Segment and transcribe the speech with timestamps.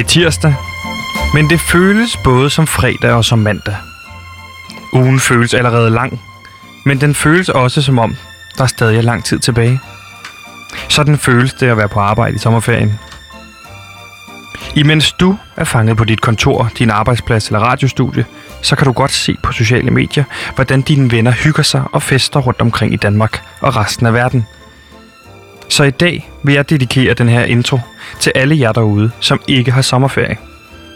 [0.00, 0.54] Det er tirsdag,
[1.34, 3.76] men det føles både som fredag og som mandag.
[4.92, 6.20] Ugen føles allerede lang,
[6.86, 8.16] men den føles også som om,
[8.56, 9.80] der er stadig lang tid tilbage.
[10.88, 12.98] Sådan føles det at være på arbejde i sommerferien.
[14.76, 18.24] Imens du er fanget på dit kontor, din arbejdsplads eller radiostudie,
[18.62, 20.24] så kan du godt se på sociale medier,
[20.54, 24.46] hvordan dine venner hygger sig og fester rundt omkring i Danmark og resten af verden.
[25.70, 27.78] Så i dag vil jeg dedikere den her intro
[28.20, 30.36] til alle jer derude, som ikke har sommerferie.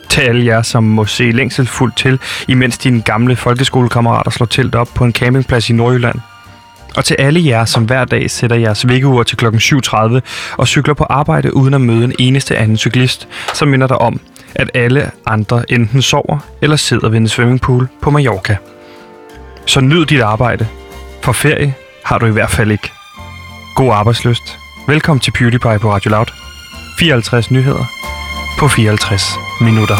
[0.08, 4.88] Til alle jer, som må se længselsfuldt til, imens dine gamle folkeskolekammerater slår telt op
[4.94, 6.18] på en campingplads i Nordjylland.
[6.96, 9.46] Og til alle jer, som hver dag sætter jeres vækkeur til kl.
[9.46, 10.20] 7.30
[10.56, 14.20] og cykler på arbejde uden at møde en eneste anden cyklist, som minder dig om,
[14.54, 18.56] at alle andre enten sover eller sidder ved en swimmingpool på Mallorca.
[19.66, 20.66] Så nyd dit arbejde,
[21.22, 22.92] for ferie har du i hvert fald ikke.
[23.76, 24.63] God arbejdsløst.
[24.88, 26.26] Velkommen til PewDiePie på Radio Loud.
[26.98, 27.84] 54 nyheder
[28.58, 29.22] på 54
[29.60, 29.96] minutter.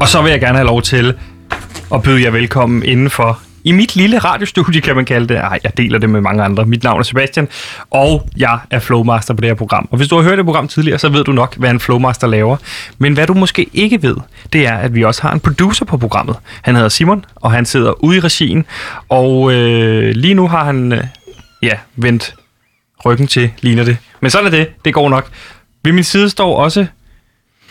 [0.00, 1.18] Og så vil jeg gerne have lov til
[1.90, 5.36] og byde jer velkommen indenfor i mit lille radiostudie, kan man kalde det.
[5.36, 6.66] Ej, jeg deler det med mange andre.
[6.66, 7.48] Mit navn er Sebastian,
[7.90, 9.88] og jeg er Flowmaster på det her program.
[9.90, 12.26] Og hvis du har hørt det program tidligere, så ved du nok, hvad en Flowmaster
[12.26, 12.56] laver.
[12.98, 14.16] Men hvad du måske ikke ved,
[14.52, 16.36] det er, at vi også har en producer på programmet.
[16.62, 18.64] Han hedder Simon, og han sidder ude i regien.
[19.08, 21.04] Og øh, lige nu har han, øh,
[21.62, 22.34] ja, vendt
[23.04, 23.96] ryggen til, ligner det.
[24.20, 24.68] Men sådan er det.
[24.84, 25.28] Det går nok.
[25.84, 26.86] Ved min side står også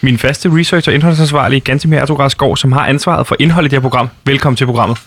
[0.02, 3.90] min faste research- og indholdsansvarlige, Gantemir Skov, som har ansvaret for indholdet i det her
[3.90, 4.10] program.
[4.26, 4.98] Velkommen til programmet.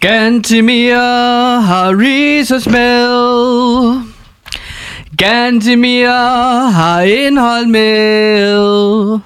[0.00, 0.94] Gantemir
[1.60, 4.00] har research med.
[5.18, 6.10] Gantemir
[6.70, 9.18] har indhold med.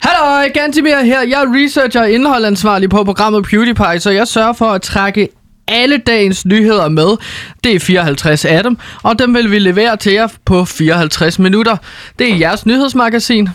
[0.00, 1.22] Hallo, Gantemir her.
[1.22, 5.28] Jeg er researcher og indholdansvarlig på programmet PewDiePie, så jeg sørger for at trække
[5.68, 7.16] alle dagens nyheder med.
[7.64, 11.76] Det er 54 af dem, og dem vil vi levere til jer på 54 minutter.
[12.18, 13.48] Det er jeres nyhedsmagasin,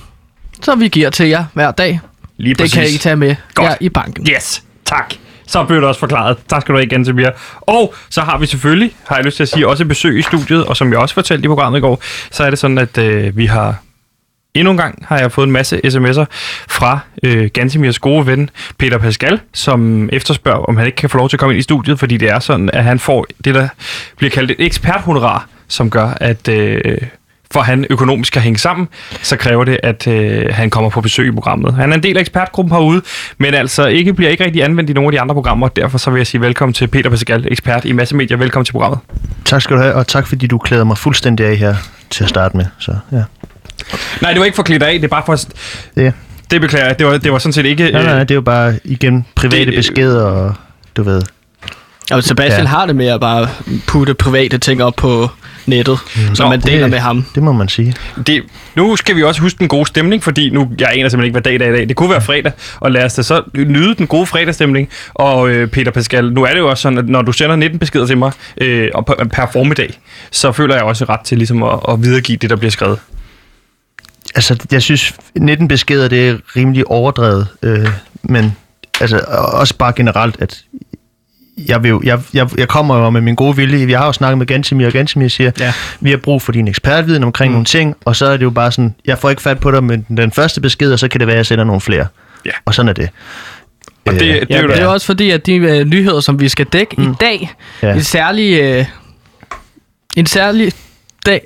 [0.62, 2.00] så vi giver til jer hver dag.
[2.38, 3.68] Lige Det kan I tage med Godt.
[3.68, 4.28] her i banken.
[4.36, 5.14] Yes, tak.
[5.48, 6.38] Så blev det også forklaret.
[6.50, 7.30] Tak skal du have igen, Samir.
[7.62, 10.66] Og så har vi selvfølgelig, har jeg lyst til at sige, også besøg i studiet,
[10.66, 12.02] og som jeg også fortalte i programmet i går,
[12.32, 13.76] så er det sådan, at øh, vi har
[14.54, 16.26] Endnu en gang har jeg fået en masse sms'er
[16.70, 21.30] fra øh, Gansimirs gode ven Peter Pascal, som efterspørger, om han ikke kan få lov
[21.30, 23.68] til at komme ind i studiet, fordi det er sådan, at han får det, der
[24.18, 26.98] bliver kaldt et eksperthonorar, som gør, at øh,
[27.52, 28.88] for han økonomisk kan hænge sammen,
[29.22, 31.74] så kræver det, at øh, han kommer på besøg i programmet.
[31.74, 33.02] Han er en del af ekspertgruppen herude,
[33.38, 35.68] men altså ikke bliver ikke rigtig anvendt i nogle af de andre programmer.
[35.68, 38.38] Derfor så vil jeg sige velkommen til Peter Pascal, ekspert i massemedier.
[38.38, 39.00] Velkommen til programmet.
[39.46, 41.76] Tak skal du have, og tak fordi du klæder mig fuldstændig af her
[42.10, 42.66] til at starte med.
[42.80, 43.24] Så, ja.
[44.22, 45.38] Nej, det var ikke for klædt af, det er bare for...
[45.98, 46.12] Ja.
[46.52, 47.00] Det beklager jeg.
[47.00, 47.92] Det var, det var sådan set ikke...
[47.92, 50.54] Nej, nej, øh, det er jo bare igen private det- beskeder, og
[50.98, 51.22] du ved.
[52.12, 52.68] Og Sebastian Ja.
[52.68, 53.50] har det med at bare
[53.88, 55.30] putte private ting op på
[55.66, 56.36] nettet, mm.
[56.36, 57.26] som Nå, man deler det- med ham.
[57.36, 57.96] Det må man sige.
[58.28, 58.44] Det,
[58.76, 61.42] nu skal vi også huske den gode stemning, fordi nu, jeg aner simpelthen ikke, hvad
[61.42, 61.88] dag det er i dag.
[61.90, 64.90] Det kunne være fredag, og lad os da så nyde den gode fredagsstemning.
[65.14, 67.80] Og øh, Peter Pascal, nu er det jo også sådan, at når du sender 19
[67.80, 70.00] beskeder til mig øh, og per, per formiddag,
[70.32, 73.00] så føler jeg også ret til ligesom at, at videregive det, der bliver skrevet.
[74.36, 77.48] Altså, jeg synes, 19 beskeder, det er rimelig overdrevet.
[77.64, 77.88] Øh,
[78.24, 78.56] men
[79.02, 79.18] altså,
[79.54, 80.62] også bare generelt, at
[81.58, 83.90] jeg, vil, jo- jeg, jeg, jeg kommer jo med min gode vilje.
[83.92, 85.74] Jeg har jo snakket med Gansimir, og Gansimir siger, Ja.
[86.00, 87.54] vi har brug for din ekspertviden omkring mm.
[87.54, 89.84] nogle ting, og så er det jo bare sådan, jeg får ikke fat på dig
[89.84, 92.08] med den første besked, og så kan det være, at jeg sender nogle flere.
[92.46, 92.52] Ja.
[92.66, 93.10] Og sådan er det.
[94.06, 96.20] Og det, det, det Ja, er jo det er også fordi, at de øh, nyheder,
[96.20, 97.12] som vi skal dække mm.
[97.12, 97.52] i dag,
[97.82, 97.88] Ja.
[97.88, 97.94] ja.
[97.94, 98.60] en særlig...
[98.62, 98.86] Øh,
[100.18, 100.72] en særlig
[101.26, 101.42] dag...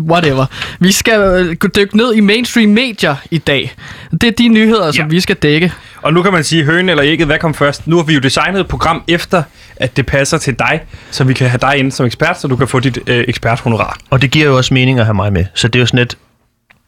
[0.00, 0.46] Whatever.
[0.80, 3.74] Vi skal øh, dykke ned i mainstream medier i dag.
[4.10, 5.08] Det er de nyheder, som Ja.
[5.08, 5.72] vi skal dække.
[6.02, 7.86] Og nu kan man sige, hønen eller ægget, hvad kom først?
[7.86, 9.42] Nu har vi jo designet et program efter,
[9.76, 12.56] at det passer til dig, så vi kan have dig inde som ekspert, så du
[12.56, 13.98] kan få dit øh, eksperthonorar.
[14.10, 15.44] Og det giver jo også mening at have mig med.
[15.54, 16.16] Så det er jo sådan et...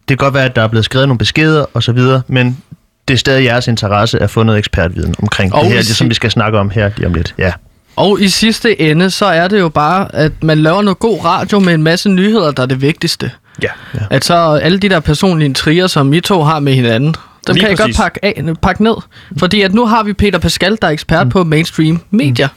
[0.08, 2.58] Det kan godt være, at der er blevet skrevet nogle beskeder og så videre, men
[3.08, 6.08] det er stadig jeres interesse at få noget ekspertviden omkring Og det her, det, som
[6.08, 7.34] vi skal snakke om her lige om lidt.
[7.38, 7.52] Ja.
[7.98, 11.58] Og i sidste ende, så er det jo bare, at man laver noget god radio
[11.58, 13.30] med en masse nyheder, der er det vigtigste.
[13.62, 13.68] Ja.
[14.10, 17.14] At så alle de der personlige intriger, som I to har med hinanden,
[17.46, 17.96] dem Lige kan jeg præcis.
[17.96, 18.94] godt pakke, af, pakke ned.
[19.38, 21.30] Fordi at nu har vi Peter Pascal, der er ekspert mm.
[21.30, 22.48] på mainstream medier.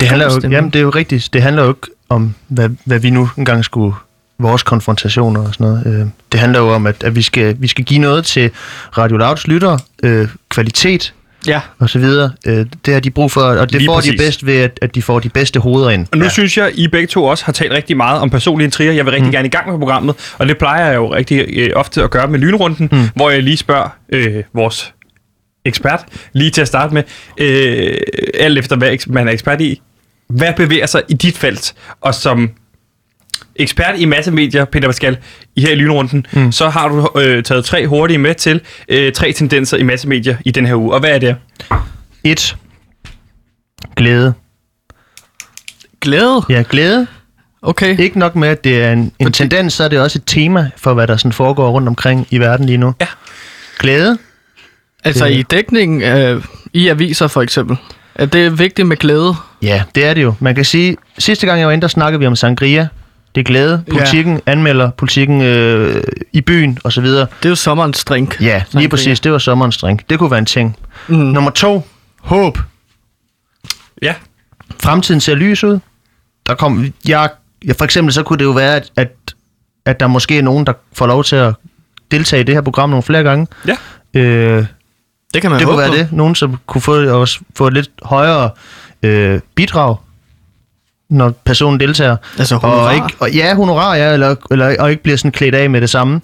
[0.00, 1.28] Det handler jo, jamen, det er jo rigtigt.
[1.32, 3.94] Det handler jo ikke om, hvad, hvad vi nu engang skulle
[4.38, 6.00] vores konfrontationer og sådan noget.
[6.00, 8.50] Øh, det handler jo om, at, at vi, skal, vi skal give noget til
[8.98, 11.14] Radio Louds lyttere, øh, kvalitet,
[11.46, 11.60] Ja.
[11.78, 12.30] og så videre.
[12.46, 14.12] Øh, det har de brug for, og det Lige får præcis.
[14.12, 16.06] de bedst ved, at, at de får de bedste hoveder ind.
[16.12, 16.30] Og nu ja.
[16.30, 18.92] synes jeg, I begge to også har talt rigtig meget om personlige intriger.
[18.92, 19.32] Jeg vil rigtig mm.
[19.32, 22.28] gerne i gang med programmet, og det plejer jeg jo rigtig øh, ofte at gøre
[22.28, 23.08] med lynrunden, mm.
[23.14, 24.94] hvor jeg lige spørger øh, vores
[25.64, 27.02] ekspert, lige til at starte med,
[27.38, 27.96] øh,
[28.34, 29.80] alt efter hvad man er ekspert i,
[30.28, 32.50] hvad bevæger sig i dit felt, og som
[33.58, 35.16] ekspert i massemedier, Peter Pascal,
[35.56, 36.52] i her i lynrunden, mm.
[36.52, 40.50] så har du øh, taget tre hurtige med til øh, tre tendenser i massemedier i
[40.50, 40.94] den her uge.
[40.94, 41.36] Og hvad er det?
[42.24, 42.56] Et.
[43.96, 44.34] Glæde.
[46.00, 46.42] Glæde?
[46.48, 47.06] Ja, glæde.
[47.62, 47.98] Okay.
[47.98, 50.70] Ikke nok med, at det er en, en tendens, så er det også et tema
[50.76, 52.94] for, hvad der sådan foregår rundt omkring i verden lige nu.
[53.00, 53.06] Ja.
[53.78, 54.18] Glæde.
[55.04, 57.76] Altså Det- i dækningen øh, i aviser for eksempel.
[58.14, 59.34] Er det vigtigt med glæde?
[59.62, 60.34] Ja, det er det jo.
[60.40, 62.88] Man kan sige, sidste gang jeg var inde, der snakkede vi om sangria.
[63.38, 63.84] Det er glæde.
[63.90, 64.52] Politikken ja.
[64.52, 66.02] anmelder politikken øh,
[66.32, 67.26] i byen og så videre.
[67.38, 68.40] Det er jo sommerens drink.
[68.40, 69.20] Ja, lige præcis.
[69.20, 70.10] Det var sommerens drink.
[70.10, 70.76] Det kunne være en ting.
[71.08, 71.14] Mm.
[71.16, 71.86] Nummer to.
[72.20, 72.58] Håb.
[74.02, 74.14] Ja.
[74.82, 75.78] Fremtiden ser lys ud.
[76.46, 77.30] Der kom, jeg,
[77.66, 79.08] ja, for eksempel så kunne det jo være, at, at,
[79.86, 81.54] at der måske er nogen, der får lov til at
[82.10, 83.46] deltage i det her program nogle flere gange.
[83.66, 83.76] Ja.
[84.20, 84.66] Øh,
[85.34, 85.94] Det kan man det kunne være på.
[85.94, 86.08] det.
[86.12, 88.50] Nogen, som kunne få, også få et lidt højere
[89.02, 89.96] øh, bidrag,
[91.10, 92.16] når personen deltager.
[92.38, 92.92] Altså og honorar?
[92.92, 95.90] ikke, og, ja, honorar, ja, eller, eller, og ikke bliver sådan klædt af med det
[95.90, 96.20] samme.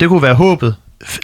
[0.00, 0.74] Det kunne være håbet.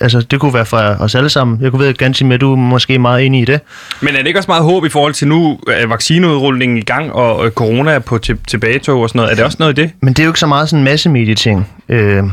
[0.00, 1.62] Altså, det kunne være fra os alle sammen.
[1.62, 3.60] Jeg kunne ved, ganske med, at du er måske meget enig i det.
[4.00, 7.12] Men er det ikke også meget håb i forhold til nu, er vaccineudrulningen i gang,
[7.12, 9.30] og øh, corona er på til, tilbagetog og sådan noget?
[9.30, 9.90] Er det også noget i det?
[10.00, 11.68] Men det er jo ikke så meget sådan en massemedieting.
[11.88, 12.24] Øh,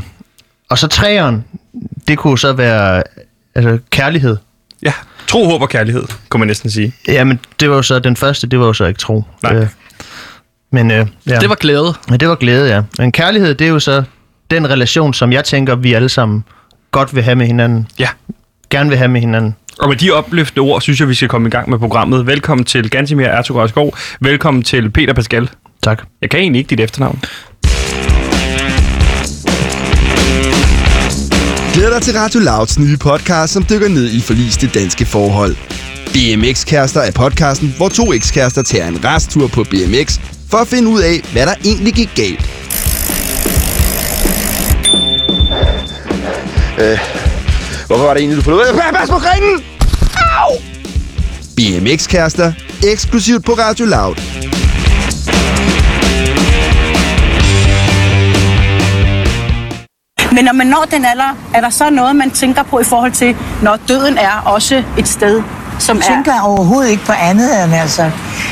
[0.70, 1.44] og så træeren,
[2.08, 3.02] det kunne så være
[3.54, 4.36] altså, kærlighed.
[4.82, 4.92] Ja.
[5.26, 6.94] Tro, håb og kærlighed, kunne man næsten sige.
[7.08, 9.24] Jamen, det var jo så den første, det var jo så ikke tro.
[9.42, 9.56] Nej.
[9.56, 9.66] Øh,
[10.72, 11.38] men øh, ja.
[11.38, 11.94] Det var glæde.
[12.10, 12.82] Ja, det var glæde, ja.
[12.98, 14.02] Men kærlighed, det er jo så
[14.50, 16.44] den relation, som jeg tænker, vi alle sammen
[16.90, 17.88] godt vil have med hinanden.
[17.98, 18.08] Ja.
[18.70, 19.56] Gerne vil have med hinanden.
[19.78, 22.26] Og med de opløftende ord, synes jeg, vi skal komme i gang med programmet.
[22.26, 23.96] Velkommen til Gansimir Skov.
[24.20, 25.50] Velkommen til Peter Pascal.
[25.82, 26.02] Tak.
[26.22, 27.22] Jeg kan egentlig ikke dit efternavn.
[31.74, 35.56] Glæder dig til Radio Louds nye podcast, som dykker ned i forliste danske forhold.
[36.12, 40.18] BMX-kærester er podcasten, hvor to ekskærester tager en resttur på BMX
[40.50, 42.50] for at finde ud af, hvad der egentlig gik galt.
[46.80, 46.98] Øh,
[47.86, 48.80] hvorfor var det egentlig, du forlod?
[48.94, 49.64] Pas på grenen!
[50.40, 50.52] Au!
[51.56, 52.52] BMX-kærester,
[52.92, 54.14] eksklusivt på Radio Loud.
[60.32, 63.12] Men når man når den alder, er der så noget, man tænker på i forhold
[63.12, 65.42] til, når døden er også et sted,
[65.80, 66.14] som Jeg er...
[66.14, 68.10] tænker overhovedet ikke på andet end altså.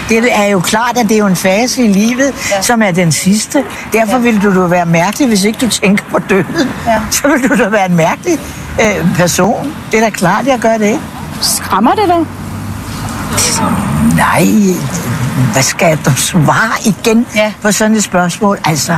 [0.08, 2.62] Det er jo klart, at det er jo en fase i livet, Ja.
[2.62, 3.64] som er den sidste.
[3.92, 4.18] Derfor Ja.
[4.18, 6.68] ville du jo være mærkelig, hvis ikke du tænker på døden.
[6.86, 7.00] Ja.
[7.10, 8.38] Så ville du da være en mærkelig
[8.80, 9.74] øh, person.
[9.92, 11.00] Det er da klart, jeg gør det.
[11.40, 12.26] Skræmmer det dig?
[14.16, 14.46] Nej,
[15.52, 17.52] hvad skal du svare igen Ja.
[17.62, 18.58] på sådan et spørgsmål?
[18.64, 18.96] Altså,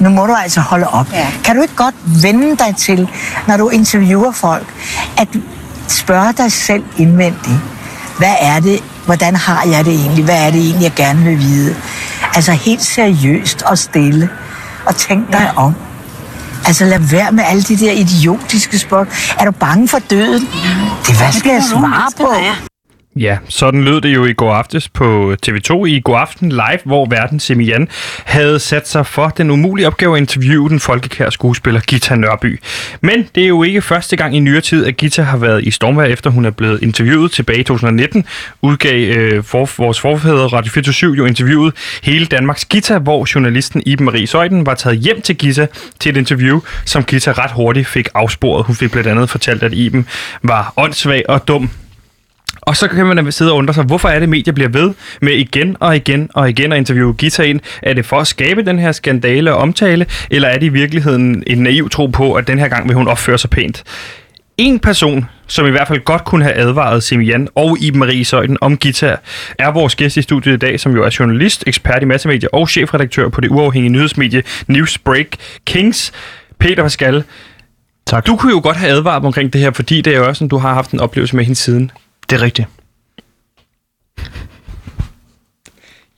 [0.00, 1.06] nu må du altså holde op.
[1.12, 1.26] Ja.
[1.44, 3.08] Kan du ikke godt vende dig til,
[3.46, 4.66] når du interviewer folk,
[5.18, 5.28] at
[5.92, 7.60] spørge dig selv indvendigt,
[8.18, 11.38] hvad er det, hvordan har jeg det egentlig, hvad er det egentlig, jeg gerne vil
[11.38, 11.76] vide?
[12.34, 14.28] Altså helt seriøst og stille,
[14.86, 15.74] og tænk dig om.
[16.66, 19.36] Altså lad være med alle de der idiotiske spørgsmål.
[19.38, 20.48] Er du bange for døden?
[21.06, 22.34] Det hvad skal jeg svare på?
[23.16, 27.06] Ja, sådan lød det jo i går aftes på TV2 i går aften live, hvor
[27.10, 27.88] verden Semian
[28.24, 32.60] havde sat sig for den umulige opgave at interviewe den folkekære skuespiller Gita Nørby.
[33.00, 35.70] Men det er jo ikke første gang i nyere tid, at Gita har været i
[35.70, 38.24] stormvær, efter hun er blevet interviewet tilbage i 2019.
[38.62, 44.04] Udgav øh, for, vores forfædre Radio 24 jo interviewet hele Danmarks Gita, hvor journalisten Iben
[44.04, 45.66] Marie Søjden var taget hjem til Gita
[46.00, 48.66] til et interview, som Gita ret hurtigt fik afsporet.
[48.66, 50.08] Hun fik blandt andet fortalt, at Iben
[50.42, 51.70] var åndssvag og dum,
[52.66, 55.32] og så kan man sidde og undre sig, hvorfor er det, medier bliver ved med
[55.32, 57.60] igen og igen og igen at interviewe Gita ind?
[57.82, 61.42] Er det for at skabe den her skandale og omtale, eller er det i virkeligheden
[61.46, 63.84] en naiv tro på, at den her gang vil hun opføre sig pænt?
[64.58, 68.56] En person, som i hvert fald godt kunne have advaret Simian og Iben Marie Søjden
[68.60, 69.16] om Gita,
[69.58, 72.68] er vores gæst i studiet i dag, som jo er journalist, ekspert i massemedier og
[72.68, 75.26] chefredaktør på det uafhængige nyhedsmedie Newsbreak
[75.64, 76.12] Kings.
[76.58, 77.24] Peter Pascal,
[78.06, 78.26] Tak.
[78.26, 80.48] du kunne jo godt have advaret omkring det her, fordi det er jo også sådan,
[80.48, 81.90] du har haft en oplevelse med hende siden.
[82.30, 82.68] Det er rigtigt.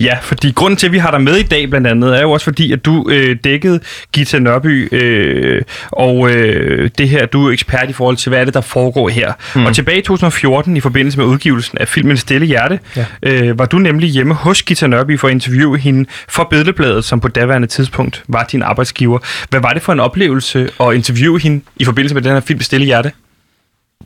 [0.00, 2.30] Ja, fordi grunden til, at vi har dig med i dag blandt andet, er jo
[2.30, 3.80] også fordi, at du øh, dækkede
[4.12, 5.62] Gita Nørby, øh,
[5.92, 9.08] og øh, det her, du er ekspert i forhold til, hvad er det, der foregår
[9.08, 9.32] her.
[9.54, 9.66] Mm.
[9.66, 13.06] Og tilbage i 2014, i forbindelse med udgivelsen af filmen Stille Hjerte, ja.
[13.22, 17.20] øh, var du nemlig hjemme hos Gita Nørby for at interviewe hende for Billedbladet, som
[17.20, 19.18] på daværende tidspunkt var din arbejdsgiver.
[19.50, 22.60] Hvad var det for en oplevelse at interviewe hende i forbindelse med den her film
[22.60, 23.12] Stille Hjerte?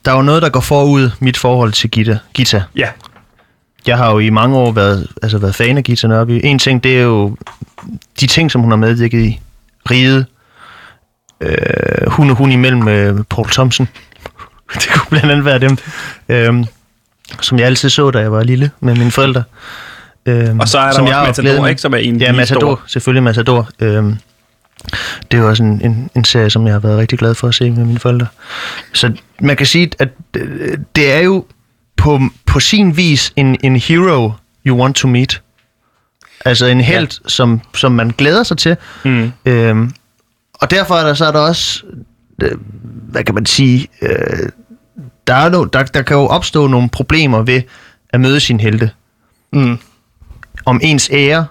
[0.04, 2.18] Der er jo noget, der går forud mit forhold til Gita.
[2.34, 2.62] Gita.
[2.76, 2.88] Ja.
[3.86, 6.40] Jeg har jo i mange år været, altså været fan af Gita Nørby.
[6.44, 7.36] En ting, det er jo
[8.20, 9.40] de ting, som hun har medvirket i.
[9.90, 10.24] Ride.
[11.40, 11.56] Øh,
[12.10, 13.88] hun og hun imellem øh, Paul Thompson.
[14.74, 15.76] det kunne blandt andet være dem.
[16.28, 16.64] Øh,
[17.40, 19.42] som jeg altid så, da jeg var lille med mine forældre.
[20.26, 22.60] Øh, Og så er der som også jeg Matador, ikke, som er en Ja, Matador.
[22.60, 22.80] stor.
[22.86, 23.68] Selvfølgelig Matador.
[23.80, 24.04] Øh,
[25.30, 27.48] det er jo også en, en, en serie, som jeg har været rigtig glad for
[27.48, 28.26] at se med mine forældre.
[28.92, 31.44] Så man kan sige, at øh, det er jo
[31.96, 34.32] på, på sin vis en, en hero
[34.66, 35.42] you want to meet.
[36.44, 37.28] Altså en held, ja.
[37.28, 38.76] som, som man glæder sig til.
[39.04, 39.32] Mm.
[39.44, 39.92] Øhm,
[40.54, 41.82] og derfor er der, så er der også,
[42.42, 44.48] øh, hvad kan man sige, øh,
[45.26, 47.62] der, er no, der, der kan jo opstå nogle problemer ved
[48.10, 48.90] at møde sin helte.
[49.52, 49.78] Mm.
[50.64, 51.46] Om ens ære,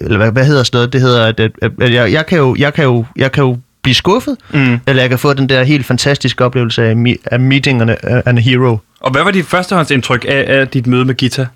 [0.00, 2.56] eller hvad, hvad hedder sådan noget, det hedder, at, at, at, jeg, jeg, kan jo,
[2.58, 4.78] jeg, kan jo, jeg kan jo blive skuffet, Mm.
[4.86, 7.96] eller jeg kan få den der helt fantastiske oplevelse af, me- af meeting and a,
[8.26, 8.78] and a hero.
[9.00, 11.46] Og hvad var dit førstehåndsindtryk af, af dit møde med Gita?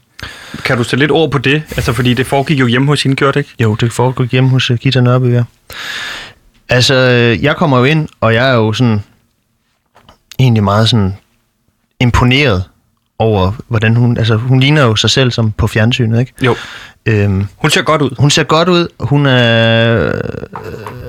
[0.65, 1.63] Kan du sætte lidt ord på det?
[1.77, 3.55] Altså, fordi det foregik jo hjemme hos hende, gjorde det ikke?
[3.63, 5.43] Jo, det foregår hjemme hos uh, Gita Nørby, ja.
[6.69, 9.03] Altså, øh, jeg kommer jo ind, og jeg er jo sådan
[10.39, 11.17] egentlig meget sådan
[12.01, 12.65] imponeret
[13.21, 14.17] over, hvordan hun...
[14.19, 16.33] Altså, hun ligner jo sig selv som på fjernsynet, ikke?
[16.43, 16.57] Jo.
[17.07, 18.11] Øhm, Hun ser godt ud.
[18.19, 18.89] hun ser godt ud.
[19.00, 20.12] Hun er, øh,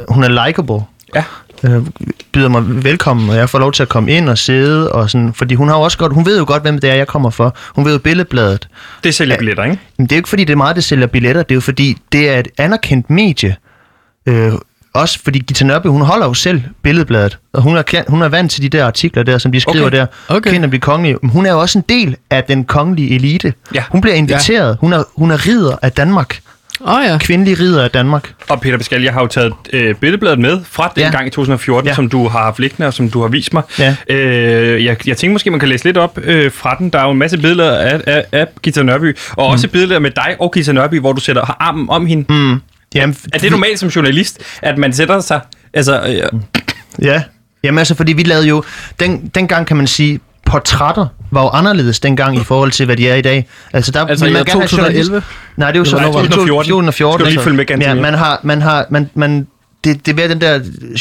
[0.09, 0.79] hun er likable.
[1.15, 1.23] Ja.
[1.63, 1.85] Øh,
[2.31, 5.33] byder mig velkommen, og jeg får lov til at komme ind og sidde, og sådan,
[5.33, 7.29] fordi hun har jo også godt, hun ved jo godt, hvem det er, jeg kommer
[7.29, 7.55] for.
[7.75, 8.67] Hun ved jo billedbladet.
[9.03, 9.79] Det sælger billetter, ikke?
[9.97, 11.43] Men det er jo ikke fordi, det er meget, det sælger billetter.
[11.43, 13.55] Det er jo fordi, det er et anerkendt medie.
[14.25, 14.51] Øh,
[14.93, 17.37] også fordi Gita Nørby, hun holder jo selv billedbladet.
[17.53, 19.97] Og hun er, hun er vant til de der artikler der, som de skriver Okay.
[19.97, 20.05] der.
[20.27, 20.51] Okay.
[20.51, 21.17] Kender de kongelige.
[21.21, 23.53] Men hun er jo også en del af den kongelige elite.
[23.75, 23.83] Ja.
[23.89, 24.69] Hun bliver inviteret.
[24.69, 24.75] Ja.
[24.81, 26.39] Hun, er, hun er ridder af Danmark.
[26.85, 27.17] Åh oh, ja.
[27.17, 28.33] Kvindelig ridder af Danmark.
[28.49, 31.09] Og Peter Pascal, jeg har jo taget øh, billedbladet med fra den Ja.
[31.11, 31.95] gang i 2014, Ja.
[31.95, 33.63] som du har haft liggende, og som du har vist mig.
[33.79, 33.95] Ja.
[34.09, 36.89] Øh, jeg, jeg tænker måske, man kan læse lidt op øh, fra den.
[36.89, 39.51] Der er jo en masse billeder af, af, af Gita Nørby, og mm.
[39.53, 42.33] også billeder med dig og Gita Nørby, hvor du sætter armen om hende.
[42.33, 42.61] Mm.
[42.95, 45.41] Jamen, Er det normalt som journalist, at man sætter sig...
[45.73, 46.39] Altså, øh,
[47.01, 47.23] Ja.
[47.63, 48.63] Jamen altså, fordi vi lavede jo...
[48.99, 53.09] Den, dengang kan man sige, portrætter var jo anderledes dengang i forhold til, hvad de
[53.09, 53.47] er i dag.
[53.73, 55.15] Altså, der Altså i man gerne have 2011?
[55.15, 56.69] journalist- Nej, det er jo så Nej, 2014.
[56.69, 57.25] 2014.
[57.25, 59.47] Skal lige følge med, ganske ja, man har, man har, man, man,
[59.83, 60.59] det, det er den der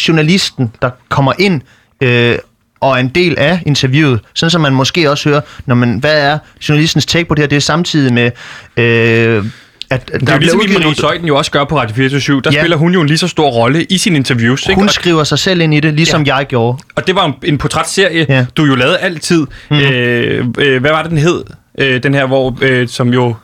[0.09, 1.61] journalisten, der kommer ind
[2.01, 2.39] øh,
[2.81, 6.21] og er en del af interviewet, sådan som man måske også hører, når man, hvad
[6.23, 8.31] er journalistens take på det her, det er samtidig med,
[8.77, 9.45] øh,
[9.91, 12.51] at, at det er jo ligesom Marie Søjden jo også gør på Radio 24 Der
[12.53, 12.61] Ja.
[12.61, 14.63] spiller hun jo en lige så stor rolle i sine interviews.
[14.67, 14.75] Ikke?
[14.75, 16.37] hun Og, skriver sig selv ind i det, ligesom ja.
[16.37, 16.79] jeg gjorde.
[16.95, 18.47] og det var en, en portrætserie, Ja.
[18.57, 19.47] du jo lavede altid.
[19.71, 19.77] Mm.
[19.79, 21.45] Øh, øh, hvad var det, den hed?
[21.79, 23.35] Øh, den her, hvor, øh, som jo...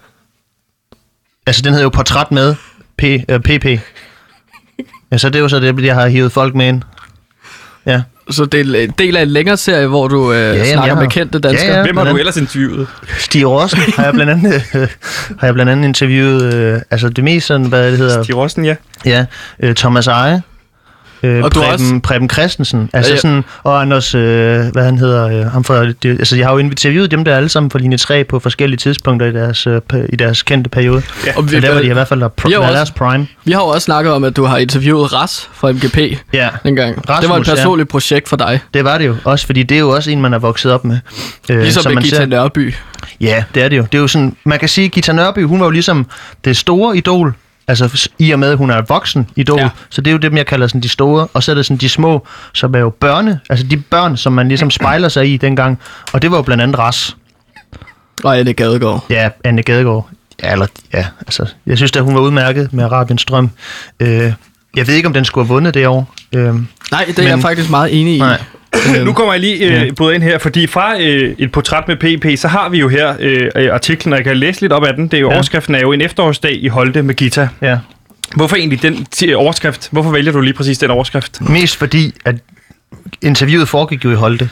[1.46, 2.54] Altså, den hedder jo Portræt med
[2.98, 3.64] P, øh, PP.
[5.12, 6.82] Ja, så det er jo så det, jeg har hivet folk med ind.
[7.86, 8.02] Ja.
[8.30, 10.94] Så det er en del af en længere serie, hvor du øh, jamen, snakker jeg
[10.94, 11.70] med har- kendte danskere.
[11.70, 11.82] Ja, ja.
[11.84, 12.86] Hvem har du ellers interviewet?
[13.18, 14.88] Stig Rossen har jeg blandt andet, øh,
[15.38, 18.64] har jeg blandt andet interviewet, øh, altså det mest sådan, hvad det hedder, Stig Rossen,
[18.64, 18.74] ja.
[19.04, 19.26] ja,
[19.60, 20.42] øh, Thomas Eje,
[21.22, 24.20] øh, Og Preben, også- Preben Christensen, altså Ja, ja, sådan, og Anders, øh,
[24.72, 27.48] hvad han hedder, øh, ham fra, de, altså jeg har jo interviewet dem der alle
[27.48, 31.02] sammen fra linje 3 på forskellige tidspunkter i deres, øh, i deres kendte periode.
[31.26, 31.32] Ja.
[31.36, 33.26] Og vi, der var de i hvert fald der, pr- der også- deres prime.
[33.44, 35.98] Vi har jo også snakket om, at du har interviewet Ras fra MGP
[36.32, 36.96] Ja, dengang.
[36.96, 37.54] det var et Rasmus, ja.
[37.54, 38.60] personligt projekt for dig.
[38.74, 40.84] det var det jo også, fordi det er jo også en, man er vokset op
[40.84, 40.98] med.
[41.50, 42.74] Øh, Ligesom som med man Gita ser- Nørby.
[43.20, 43.82] Ja, det er det jo.
[43.82, 46.06] Det er jo sådan, man kan sige, at Gita Nørby, hun var jo ligesom
[46.44, 47.34] det store idol.
[47.68, 49.58] Altså i og med, at hun er voksen idol.
[49.58, 49.64] Ja.
[49.64, 49.70] Ja.
[49.90, 51.26] Så det er jo dem, jeg kalder sådan de store.
[51.32, 53.40] Og så er der sådan de små, som er jo børne.
[53.50, 55.78] Altså de børn, som man ligesom spejler sig i dengang.
[56.12, 57.16] Og det var jo blandt andet Ras.
[58.24, 59.04] Og Anne Gadegaard.
[59.10, 60.08] Ja, Anne Gadegaard.
[60.42, 63.50] Ja, eller, ja, altså, jeg synes, at hun var udmærket med Arabiens Strøm.
[64.00, 64.32] Øh,
[64.76, 66.14] jeg ved ikke, om den skulle have vundet det år.
[66.32, 68.18] Øh, Nej, det er Men- jeg faktisk meget enig i.
[68.18, 68.42] Nej.
[69.04, 72.38] Nu kommer jeg lige øh, både ind her, fordi fra øh, et portræt med PP,
[72.40, 74.94] så har vi jo her øh, øh, artiklen, og jeg kan læse lidt op af
[74.94, 75.04] den.
[75.08, 75.34] Det er jo, ja.
[75.34, 77.48] Overskriften er jo en efterårsdag i Holte med Gita.
[77.62, 77.78] ja.
[78.36, 79.88] Hvorfor egentlig den ti- overskrift?
[79.92, 81.40] Hvorfor vælger du lige præcis den overskrift?
[81.40, 82.34] Mest fordi, at
[83.22, 84.50] interviewet foregik jo i Holte.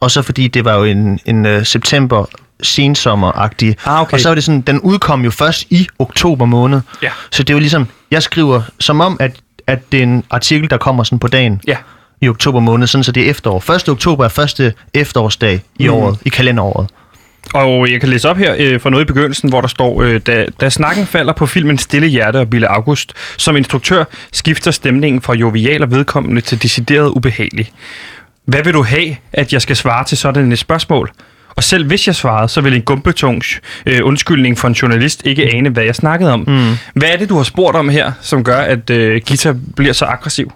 [0.00, 2.24] Og så fordi det var jo en, en uh, september
[2.62, 3.74] sensommer-agtig.
[3.86, 4.12] Ah, okay.
[4.12, 6.80] Og så var det sådan, den udkom jo først i oktober måned.
[7.02, 7.08] Ja.
[7.30, 10.70] Så det er jo ligesom, jeg skriver som om, at, at det er en artikel,
[10.70, 11.76] der kommer sådan på dagen Ja.
[12.24, 13.70] I oktober måned, sådan så det er efterår.
[13.74, 13.88] 1.
[13.88, 15.94] oktober er første efterårsdag i Mhm.
[15.96, 16.88] året, i kalenderåret.
[17.54, 20.20] Og jeg kan læse op her øh, fra noget i begyndelsen, hvor der står, øh,
[20.26, 25.20] da, da snakken falder på filmen Stille Hjerte og Bille August, som instruktør skifter stemningen
[25.22, 27.70] fra jovial og vedkommende til decideret ubehagelig.
[28.44, 31.10] Hvad vil du have, at jeg skal svare til sådan et spørgsmål?
[31.56, 35.54] Og selv hvis jeg svarede, så vil en gumpetungs øh, undskyldning for en journalist ikke
[35.54, 36.40] ane, hvad jeg snakkede om.
[36.46, 36.76] Mm.
[36.94, 40.04] Hvad er det, du har spurgt om her, som gør, at øh, Gita bliver så
[40.04, 40.52] aggressiv?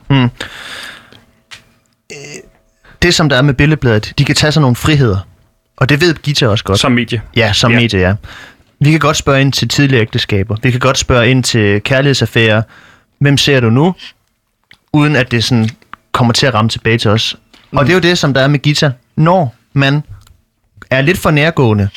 [3.03, 5.19] Det, som der er med billedbladet, de kan tage sig nogle friheder.
[5.77, 6.79] Og det ved Gita også godt.
[6.79, 7.23] Som medie.
[7.37, 7.81] Ja, som Ja.
[7.81, 8.15] medie, ja.
[8.81, 10.57] Vi kan godt spørge ind til tidligere ægteskaber.
[10.63, 12.63] Vi kan godt spørge ind til kærlighedsaffærer.
[13.21, 13.95] Hvem ser du nu?
[14.93, 15.69] Uden at det sådan
[16.13, 17.37] kommer til at ramme tilbage til os.
[17.73, 18.93] Og det er jo det, som der er med Gita.
[19.17, 20.03] Når man
[20.91, 21.89] er lidt for nærgående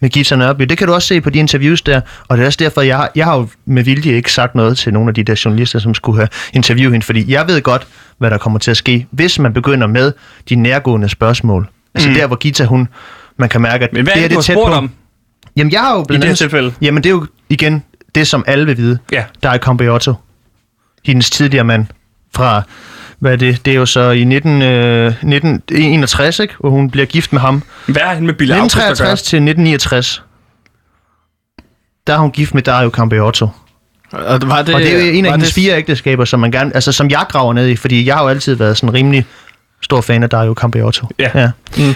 [0.00, 2.00] med Gita Nørby, det kan du også se på de interviews der.
[2.28, 4.78] Og det er også derfor, jeg, har- jeg har jo med vilje ikke sagt noget
[4.78, 7.06] til nogle af de der journalister, som skulle have interviewet hende.
[7.06, 7.86] Fordi jeg ved godt,
[8.18, 10.12] hvad der kommer til at ske, hvis man begynder med
[10.48, 11.68] de nærgående spørgsmål.
[11.94, 12.14] Altså mm.
[12.14, 12.88] der, hvor Gita, hun,
[13.36, 14.62] man kan mærke, at Men hvad det er det, har tæt på.
[14.62, 14.90] om
[15.56, 16.38] Jamen, jeg har jo i blandt det her andet...
[16.38, 16.72] tilfælde?
[16.82, 17.82] Jamen, det er jo igen
[18.14, 18.98] det, som alle vil vide.
[19.12, 19.24] Ja.
[19.42, 20.14] Der er Campeotto,
[21.04, 21.86] hendes tidligere mand,
[22.36, 22.62] fra,
[23.18, 26.54] hvad er det, det er jo så i 19, øh, 1961, ikke?
[26.60, 27.62] hvor hun bliver gift med ham.
[27.86, 28.42] Hvad har han med gøre?
[28.44, 30.22] 1963 til 1969,
[32.06, 33.48] der er hun gift med Dario Campeotto.
[34.12, 36.40] Og, var det, Og det er jo en af var hendes det- fire ægteskaber, som,
[36.40, 38.94] man gerne, altså, som jeg graver ned i, fordi jeg har jo altid været sådan
[38.94, 39.24] rimelig
[39.82, 41.06] stor fan af Dario Campeotto.
[41.18, 41.30] Ja.
[41.34, 41.50] ja.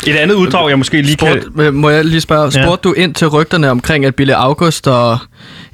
[0.06, 1.42] Et andet uddrag, jeg måske lige kan...
[1.42, 4.88] Spurgt, øh, må jeg lige spørge, spurgte du ind til rygterne omkring, at Bille August
[4.88, 5.18] og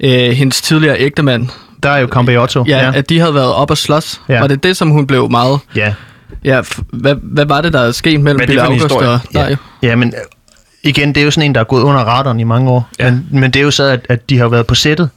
[0.00, 1.49] øh, hendes tidligere ægtemand,
[1.87, 2.64] Dario Campeotto.
[2.69, 4.21] ja, ja, at de havde været op og slås?
[4.28, 4.40] Ja.
[4.40, 5.61] Var det det, som hun blev meget...
[5.76, 5.95] ja.
[6.45, 9.09] Ja, f- hvad, hvad var det, der er sket mellem er en August historie?
[9.09, 9.57] og Dario?
[9.83, 10.21] Ja, men øh,
[10.83, 12.88] igen, det er jo sådan en, der er gået under radaren i mange år.
[12.99, 13.05] Ja.
[13.05, 13.11] Ja.
[13.11, 15.11] Men, men det er jo så, at, at de har været på sættet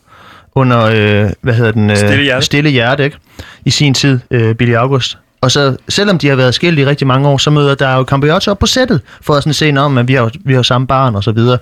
[0.56, 0.82] under,
[1.26, 1.90] øh, hvad hedder den?
[1.90, 2.46] Øh, Stille Hjerte.
[2.46, 3.18] Stille Hjerte, ikke?
[3.66, 5.18] I sin tid, øh, Billy August.
[5.42, 8.04] Og så, selvom de har været skilt i rigtig mange år, så møder der jo
[8.04, 10.88] Campeotto op på sættet, for at sådan se, om at vi har, vi har samme
[10.88, 11.58] barn og så videre.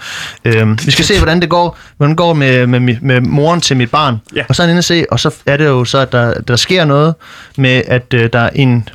[0.46, 3.78] Øhm, vi skal se, hvordan det går, hvordan det går med, med, med, moren til
[3.78, 4.18] mit barn.
[4.36, 4.44] Ja.
[4.50, 6.56] Og så er inde og se, og så er det jo så, at der, der
[6.56, 7.16] sker noget
[7.58, 8.90] med, at øh, der er en,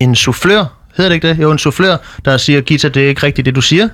[0.00, 0.64] en soufflør,
[0.96, 1.38] hedder det ikke det?
[1.38, 3.88] Jo, en soufflør, der siger, Gita, det er ikke rigtigt, det du siger.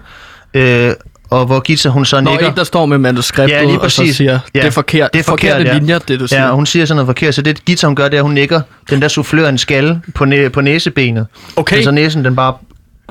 [0.54, 0.92] Øh,
[1.30, 2.48] og hvor Gita, hun så Når nikker.
[2.50, 4.58] en, der står med manuskriptet, Ja, lige og så siger, Ja.
[4.60, 5.12] det er forkert.
[5.12, 5.78] Det er forkert, forkerte ja.
[5.78, 6.44] linjer, det du siger.
[6.46, 8.34] Ja, hun siger sådan noget forkert, så det Gita, hun gør, det er, at hun
[8.34, 11.26] nikker den der soufflør en skalle på, næ- på næsebenet.
[11.56, 11.76] Okay.
[11.76, 12.54] Altså næsen, den bare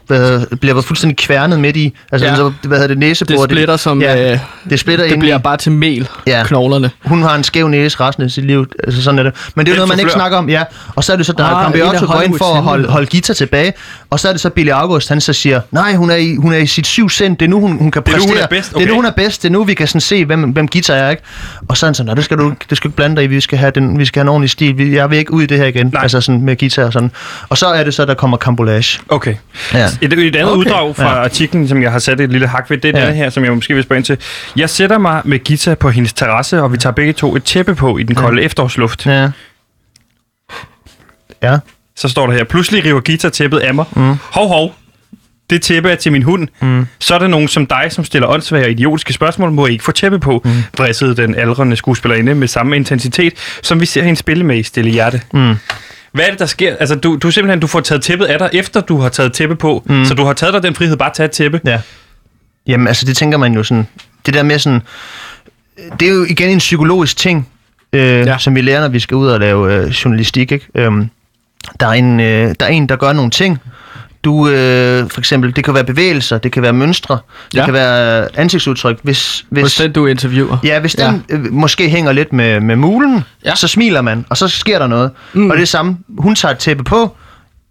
[0.07, 1.93] hvad, bliver fuldstændig kværnet midt i.
[2.11, 2.35] Altså, Ja.
[2.35, 3.37] så, hvad hedder det, næsebord.
[3.37, 4.01] det splitter som...
[4.01, 5.41] Ja, øh, det splitter det bliver i.
[5.41, 6.43] bare til mel, Ja.
[6.45, 6.91] knoglerne.
[7.05, 8.65] Hun har en skæv næse resten af sit liv.
[8.83, 9.33] Altså sådan er det.
[9.55, 10.49] Men det er jo noget, man ikke snakker om.
[10.49, 10.63] Ja.
[10.95, 11.71] Og så er det så, der Ah, af
[12.07, 13.73] går ind for at holde, holde Gita tilbage.
[14.09, 16.53] Og så er det så Billy August, han så siger, nej, hun er i, hun
[16.53, 17.39] er i sit syv cent.
[17.39, 18.35] Det er nu, hun, hun kan Det er nu, præstere.
[18.35, 18.95] hun er bedst, Det er nu, okay.
[18.95, 19.41] hun er bedst.
[19.43, 21.09] Det er nu, vi kan sådan se, hvem, hvem Gita er.
[21.09, 21.23] Ikke?
[21.67, 23.23] Og så er han sådan, "Nå, det skal du, det skal du ikke blande dig
[23.23, 23.27] i.
[23.27, 24.77] Vi skal have, den, vi skal have en ordentlig stil.
[24.77, 25.87] Vi- Jeg vil ikke ud i det her igen.
[25.93, 26.01] Nej.
[26.03, 27.11] Altså sådan med Gita og sådan.
[27.49, 28.99] Og så er det så, der kommer Cambolage.
[29.09, 29.35] Okay.
[29.73, 29.86] Ja.
[30.01, 30.59] Et, et andet Okay.
[30.59, 31.23] uddrag fra Ja.
[31.23, 33.03] artiklen, som jeg har sat et lille hak ved, det er Ja.
[33.03, 33.05] ja.
[33.09, 34.17] denne her, som jeg måske vil spørge ind til.
[34.55, 37.75] Jeg sætter mig med Gita på hendes terrasse, og vi tager begge to et tæppe
[37.75, 39.05] på i den kolde efterårsluft.
[39.05, 39.29] Ja.
[41.43, 41.57] Ja.
[41.95, 43.85] Så står der her, pludselig river Gita tæppet af mig.
[43.95, 44.15] Mm.
[44.31, 44.75] Hov, hov.
[45.49, 46.47] Det tæppe er til min hund.
[46.61, 46.87] Mm.
[46.99, 49.91] Så er der nogen som dig, som stiller åndssvage og idiotiske spørgsmål, må ikke få
[49.91, 50.41] tæppe på.
[50.45, 50.51] Mm.
[50.77, 54.91] Vrissede den aldrende skuespillerinde med samme intensitet, som vi ser hende spille med i Stille
[54.91, 55.21] Hjerte.
[55.33, 55.55] Mm.
[56.17, 56.75] Hvad er det, der sker?
[56.79, 59.55] Altså, du, du simpelthen du får taget tæppet af dig, efter du har taget tæppe
[59.55, 59.83] på.
[59.85, 60.05] Mm.
[60.05, 61.61] Så du har taget dig den frihed, bare at tage et tæppe.
[61.65, 61.81] Ja.
[62.67, 63.87] Jamen, altså, det tænker man jo sådan...
[64.25, 64.81] Det der med sådan...
[65.99, 67.49] Det er jo igen en psykologisk ting,
[67.93, 68.37] øh, Ja.
[68.37, 70.67] som vi lærer, når vi skal ud og lave øh, journalistik, ikke?
[70.75, 71.09] Øhm,
[71.79, 73.59] der, er en, øh, der er en, der gør nogle ting.
[74.23, 77.17] Du, øh, for eksempel, det kan være bevægelser, det kan være mønstre,
[77.51, 77.65] det Ja.
[77.65, 78.97] kan være ansigtsudtryk.
[79.03, 80.57] Hvis, Hvis hvis, den, du interviewer.
[80.63, 83.13] Ja, hvis den øh, måske hænger lidt med, med mulen,
[83.45, 83.49] Ja.
[83.49, 83.55] ja.
[83.55, 85.11] så smiler man, og så sker der noget.
[85.33, 85.43] Mm.
[85.43, 85.97] Og det er det samme.
[86.17, 87.15] Hun tager et tæppe på,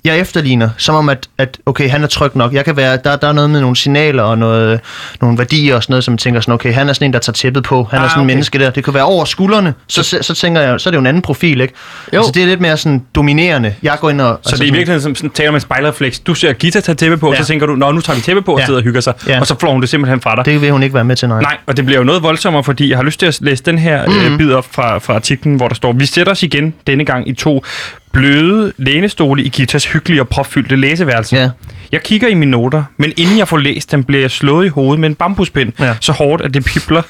[0.05, 2.53] jeg efterligner, som om, at, at okay, han er tryg nok.
[2.53, 4.81] Jeg kan være, der, der er noget med nogle signaler og noget,
[5.21, 7.33] nogle værdier og sådan noget, som tænker sådan, okay, han er sådan en, der tager
[7.33, 7.85] tæppet på.
[7.91, 8.33] Han Ah, er sådan en okay.
[8.35, 8.71] menneske der.
[8.71, 9.75] Det kan være over skuldrene.
[9.89, 11.75] Så, så, så tænker jeg, så er det jo en anden profil, ikke?
[12.13, 12.19] Jo.
[12.19, 13.75] Altså, det er lidt mere sådan dominerende.
[13.83, 14.39] Jeg går ind og...
[14.43, 16.19] Så altså, det er i virkeligheden som sådan, taler med spejlrefleks.
[16.19, 17.39] Du ser Gita tage tæppe på, ja.
[17.39, 18.65] og så tænker du, nå, nu tager vi tæppe på og Ja.
[18.67, 19.15] sidder og hygger sig.
[19.29, 19.41] Ja.
[19.41, 20.45] Og så flår hun det simpelthen fra dig.
[20.45, 21.41] Det vil hun ikke være med til, nej.
[21.41, 23.79] Nej, og det bliver jo noget voldsommere, fordi jeg har lyst til at læse den
[23.79, 24.33] her mm.
[24.33, 27.29] øh, bid op fra, fra artiklen, hvor der står, vi sætter os igen denne gang
[27.29, 27.65] i to
[28.13, 31.37] bløde lænestole i Gitas hyggelige og propfyldte læseværelse.
[31.37, 31.51] Ja.
[31.93, 34.69] Jeg kigger i mine noter, men inden jeg får læst dem, bliver jeg slået i
[34.69, 35.97] hovedet med en bambuspind, Ja.
[36.01, 37.03] så hårdt, at det pipler.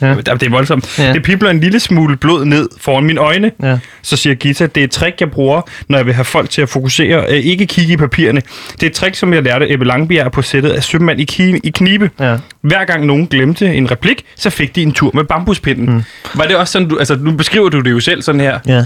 [0.00, 0.14] Ja.
[0.14, 0.98] Det er voldsomt.
[0.98, 1.12] Ja.
[1.12, 3.50] Det pipler en lille smule blod ned foran mine øjne.
[3.62, 3.78] Ja.
[4.02, 6.62] Så siger Gita, det er et trick, jeg bruger, når jeg vil have folk til
[6.62, 8.40] at fokusere, øh, ikke kigge i papirerne.
[8.72, 11.60] Det er et trick, som jeg lærte Ebbe Langbjerg på sættet af Sømand i, ki-
[11.64, 12.10] i Knibe.
[12.20, 12.36] Ja.
[12.60, 15.94] Hver gang nogen glemte en replik, så fik de en tur med bambuspinden.
[15.94, 16.02] Mm.
[16.34, 18.58] Var det også sådan, du, altså nu beskriver du det jo selv sådan her.
[18.66, 18.76] Ja.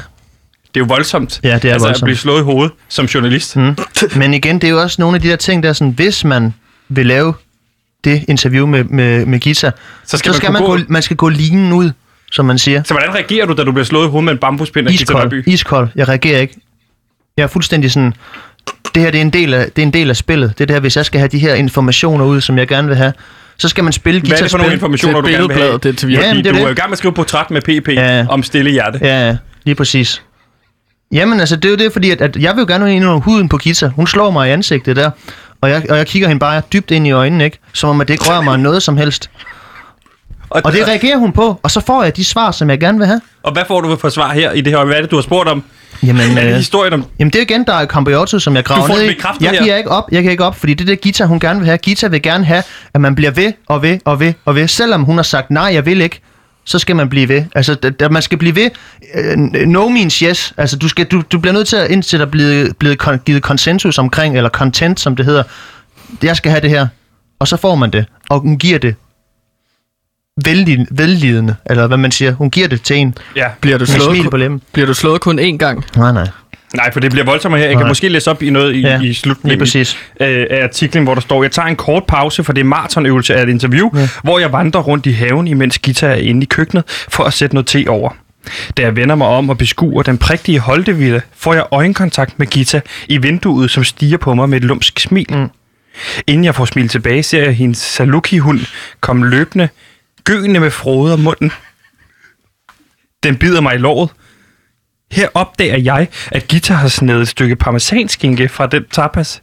[0.74, 1.40] Det er jo voldsomt.
[1.42, 2.04] Ja, det er altså, at voldsomt.
[2.06, 3.56] blive slået i hovedet som journalist.
[3.56, 3.76] Mm.
[4.16, 6.24] Men igen, det er jo også nogle af de der ting, der er sådan, hvis
[6.24, 6.54] man
[6.88, 7.34] vil lave
[8.04, 9.70] det interview med, med, med Gita,
[10.04, 11.90] Så skal så man skal kunne man, gå- gå, man skal gå linen ud,
[12.32, 12.82] som man siger.
[12.82, 15.02] Så hvordan reagerer du, da du bliver slået i hovedet med en bambuspind af Gita
[15.02, 15.22] Iskold.
[15.22, 15.48] Nørby?
[15.48, 15.88] Iskold.
[15.96, 16.54] Jeg reagerer ikke.
[17.36, 18.14] Jeg er fuldstændig sådan...
[18.94, 20.50] Det her det er, en del af, det er en del af spillet.
[20.58, 22.88] Det er det her, hvis jeg skal have de her informationer ud, som jeg gerne
[22.88, 23.12] vil have,
[23.58, 24.74] så skal man spille Hvad er det for nogle guitarspil.
[24.76, 25.72] informationer, du er gerne vil have?
[25.78, 26.20] det interview.
[26.20, 26.56] Ja, det er du det.
[26.56, 28.26] er jo i gang med at skrive portræt med PP Ja.
[28.28, 28.98] om stille hjerte.
[29.02, 30.22] Ja, ja, lige præcis.
[31.12, 33.18] Jamen altså, det er jo det, fordi at, at jeg vil jo gerne ind under
[33.20, 33.88] huden på Gita.
[33.88, 35.10] Hun slår mig i ansigtet der,
[35.60, 37.58] og jeg, og jeg kigger hende bare dybt ind i øjnene, ikke?
[37.72, 39.30] Som om, at det ikke rører mig noget som helst.
[40.50, 43.06] Og det reagerer hun på, og så får jeg de svar, som jeg gerne vil
[43.06, 43.20] have.
[43.42, 44.84] Og hvad får du for svar her i det her?
[44.84, 45.62] Hvad er det, du har spurgt om?
[46.02, 47.04] Jamen, Er det øh, historien om...
[47.18, 49.16] Jamen det er igen, der er Cambiotto, som jeg graver ned i.
[49.40, 49.62] Jeg her.
[49.62, 51.66] giver ikke op, jeg giver ikke op, fordi det er det Gita, hun gerne vil
[51.66, 51.78] have.
[51.78, 52.62] Gita vil gerne have,
[52.94, 54.68] at man bliver ved og ved og ved og ved.
[54.68, 56.20] Selvom hun har sagt, nej, jeg vil ikke,
[56.68, 57.44] så skal man blive ved.
[57.54, 58.70] Altså, da man skal blive ved.
[59.14, 60.52] Uh, no means yes.
[60.56, 63.18] Altså, du, skal, du, du bliver nødt til at, indtil der er blevet, blevet kon,
[63.18, 65.42] givet konsensus omkring, eller content, som det hedder.
[66.22, 66.86] Jeg skal have det her.
[67.38, 68.06] Og så får man det.
[68.30, 68.94] Og hun giver det
[70.44, 72.32] vældig, vellidende, eller hvad man siger.
[72.32, 73.48] Hun giver det til en Ja.
[73.60, 74.62] Bliver du slået, smil på lemmen.
[74.72, 75.84] bliver du slået kun én gang?
[75.96, 76.28] Nej, nej.
[76.74, 77.66] Nej, for det bliver voldsommere her.
[77.66, 77.90] Jeg kan Nej.
[77.90, 79.98] måske læse op i noget i, Ja, i slutningen præcis.
[80.20, 83.34] øh, af artiklen, hvor der står, jeg tager en kort pause, for det er maratonøvelse
[83.34, 84.08] af et interview, ja.
[84.22, 87.54] hvor jeg vandrer rundt i haven, imens Gita er inde i køkkenet, for at sætte
[87.54, 88.10] noget te over.
[88.76, 92.80] Da jeg vender mig om og beskuer den prægtige holdeville, får jeg øjenkontakt med Gita
[93.08, 95.26] i vinduet, som stiger på mig med et lumsk smil.
[95.30, 95.48] Mm.
[96.26, 98.60] Inden jeg får smil tilbage, ser jeg hendes Saluki-hund
[99.00, 99.68] komme løbende,
[100.24, 101.52] gøende med frode om munden.
[103.22, 104.10] Den bider mig i låret.
[105.12, 109.42] Her opdager jeg, at Gita har snedet et stykke parmesanskinke fra den tapas,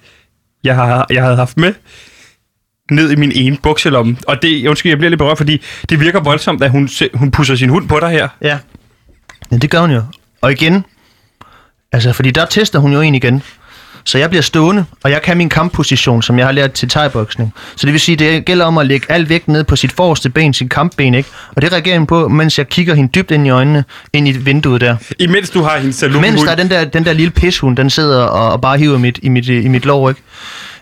[0.63, 1.73] jeg, har, jeg havde haft med,
[2.91, 4.17] ned i min ene bukselomme.
[4.27, 7.31] Og det, undskyld, jeg bliver lidt berørt, fordi det virker voldsomt, at hun, se- hun
[7.31, 8.27] pusser sin hund på dig her.
[8.41, 8.59] Ja.
[9.51, 10.01] ja, det gør hun jo.
[10.41, 10.85] Og igen,
[11.91, 13.43] altså, fordi der tester hun jo en igen.
[14.07, 17.53] Så jeg bliver stående, og jeg kan min kampposition, som jeg har lært til thai-boksning.
[17.75, 20.29] Så det vil sige, det gælder om at lægge al vægt ned på sit forreste
[20.29, 21.29] ben, sit kampben, ikke?
[21.55, 24.31] Og det reagerer hun på, mens jeg kigger hende dybt ind i øjnene, ind i
[24.31, 24.95] vinduet der.
[25.19, 27.89] Imens du har hendes saluki Mens der er den der, den der lille pishund, den
[27.89, 30.21] sidder og, og bare hiver mit, i, mit, i mit lår, ikke?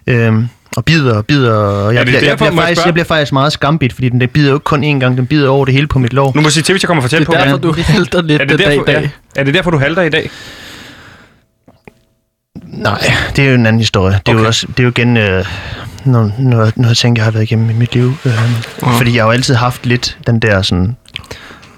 [0.07, 1.53] Øhm, og bider og bider.
[1.53, 2.85] Og jeg, det bliver, jeg, derfor, bliver jeg faktisk, spørge?
[2.87, 5.25] jeg bliver faktisk meget skambit, fordi den der bider jo ikke kun én gang, den
[5.25, 6.31] bider over det hele på mit lår.
[6.35, 7.33] Nu må jeg sige til, hvis jeg kommer for tæt Det på.
[7.33, 9.01] er derfor, Er du hælder lidt det dag i dag.
[9.35, 10.29] ja, er det derfor, du halter i dag?
[12.73, 14.19] Nej, det er jo en anden historie.
[14.25, 14.41] Det er Okay.
[14.43, 15.45] jo også, det er jo igen øh,
[16.05, 18.13] noget, noget, noget ting, jeg har været igennem i mit liv.
[18.25, 18.31] Øh,
[18.97, 20.95] Fordi jeg har jo altid haft lidt den der sådan...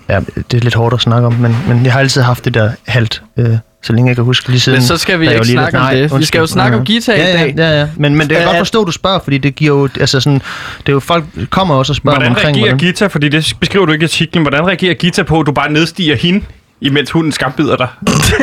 [0.10, 0.20] Ja,
[0.52, 2.72] det er lidt hårdt at snakke om, men, men jeg har altid haft det der
[2.88, 4.78] halt, øh, så længe jeg kan huske lige siden.
[4.80, 5.98] Men så skal vi ikke snakke om det.
[5.98, 6.24] Vi undskyld.
[6.24, 7.54] skal jo snakke om guitar i ja, dag.
[7.58, 7.88] Ja, ja, ja.
[7.96, 9.90] Men, men det er Øh, godt forstå, at du spørger, fordi det giver jo...
[10.00, 10.40] Altså sådan,
[10.80, 13.86] det er jo folk kommer også og spørger Hvordan omkring, reagerer Gita, fordi det beskriver
[13.86, 16.46] du ikke i artiklen, hvordan reagerer Gita på, at du bare nedstiger hende,
[16.82, 17.88] imens hunden skambider dig?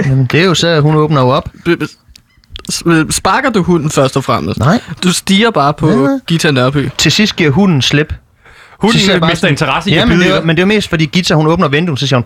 [0.06, 1.48] Jamen, det er jo så, at hun åbner jo op.
[3.10, 4.58] Sparker du hunden først og fremmest?
[4.58, 4.80] Nej.
[5.04, 6.18] Du stiger bare på Ja.
[6.26, 6.88] Gita Nørby.
[6.98, 8.14] Til sidst giver hunden slip.
[8.78, 10.46] Hunden Så mister sådan- interesse i ja, at men det, er, dig.
[10.46, 12.24] men det er mest, fordi Gita, hun åbner vinduet, så siger hun,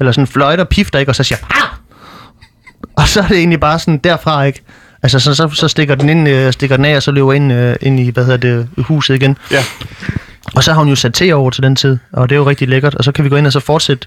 [0.00, 1.10] eller sådan fløjter og pifter, ikke?
[1.10, 1.78] Og så siger ah!
[2.96, 4.60] Og så er det egentlig bare sådan derfra, ikke?
[5.02, 7.52] Altså, så, så, så stikker den ind, øh, stikker den af, og så løber ind,
[7.52, 9.36] øh, ind i, hvad hedder det, huset igen.
[9.50, 9.64] Ja.
[10.54, 12.48] Og så har hun jo sat te over til den tid, og det er jo
[12.48, 12.94] rigtig lækkert.
[12.94, 14.06] Og så kan vi gå ind og så fortsætte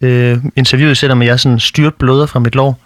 [0.00, 2.78] øh, interviewet, selvom jeg sådan styrt bløder fra mit lår.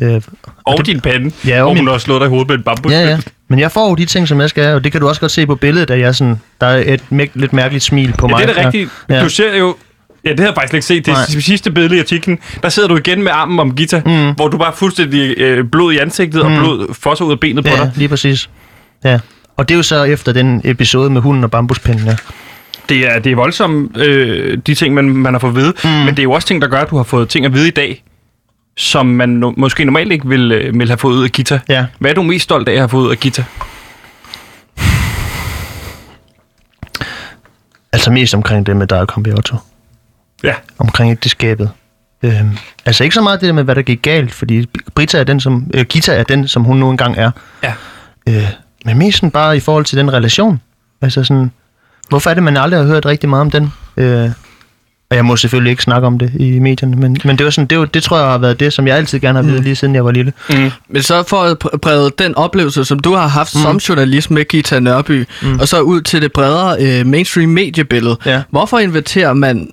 [0.00, 0.20] Øh,
[0.64, 2.56] Og det- din pande, Ja, og hvor min- hun har slået dig i hovedet med
[2.56, 2.92] en bambus.
[2.92, 3.18] Ja, ja.
[3.48, 5.20] Men jeg får jo de ting, som jeg skal have, og det kan du også
[5.20, 8.26] godt se på billedet, at jeg sådan, der er et mæk- lidt mærkeligt smil på
[8.26, 8.42] Ja, mig.
[8.48, 8.90] det er da rigtigt.
[9.08, 9.22] Ja.
[9.22, 9.76] Du ser jo...
[10.24, 11.06] Ja, det havde jeg faktisk ikke set.
[11.06, 11.40] Det Nej.
[11.40, 12.38] sidste billede i artiklen.
[12.62, 14.30] Der sidder du igen med armen om Gita, mm.
[14.34, 16.52] hvor du bare fuldstændig øh, blod i ansigtet, mm.
[16.52, 17.92] og blod fosser ud af benet på Ja, dig.
[17.96, 18.50] lige præcis.
[19.04, 19.18] Ja.
[19.56, 22.16] Og det er jo så efter den episode med hunden og bambuspinden, ja.
[22.88, 25.72] Det er, det er voldsomt, øh, de ting, man, man har fået at vide.
[25.84, 25.90] Mm.
[25.90, 27.68] Men det er jo også ting, der gør, at du har fået ting at vide
[27.68, 28.02] i dag,
[28.80, 31.60] som man no- måske normalt ikke ville, øh, ville have fået ud af Gita.
[31.68, 31.86] Ja.
[31.98, 33.44] Hvad er du mest stolt af at have fået ud af Gita?
[37.92, 39.56] Altså mest omkring det med dig og Compiotto.
[40.44, 40.54] Ja.
[40.78, 41.70] Omkring ægteskabet.
[42.22, 45.24] Øhm, altså ikke så meget det der med, hvad der gik galt, fordi Brita er
[45.24, 47.30] den, som, øh, Gita er den, som hun nu engang er.
[47.62, 47.72] Ja.
[48.28, 48.48] Øh,
[48.84, 50.60] men mest sådan bare i forhold til den relation.
[51.02, 51.50] Altså sådan,
[52.08, 53.72] hvorfor er det, man aldrig har hørt rigtig meget om den?
[53.96, 54.30] Øh,
[55.10, 57.66] og jeg må selvfølgelig ikke snakke om det i medierne, men, men det, var sådan,
[57.66, 59.62] det, var, det tror jeg har været det, som jeg altid gerne har Mm.
[59.62, 60.32] lige siden jeg var lille.
[60.88, 63.60] Men så for at brede den oplevelse, som du har haft mm.
[63.62, 65.58] som journalist med Gita Nørby, mm.
[65.60, 68.16] og så ud til det bredere øh, mainstream mediebillede.
[68.26, 68.42] Ja.
[68.50, 69.70] Hvorfor inviterer man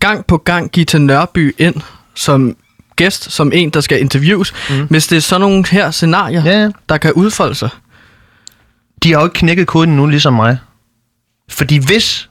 [0.00, 1.74] gang på gang Gita Nørby ind
[2.14, 2.56] som
[2.96, 4.86] gæst, som en, der skal interviews, mm.
[4.90, 6.70] hvis det er sådan nogle her scenarier, Ja, ja.
[6.88, 7.68] der kan udfolde sig?
[9.02, 10.58] de har jo ikke knækket koden nu, ligesom mig.
[11.50, 12.28] Fordi hvis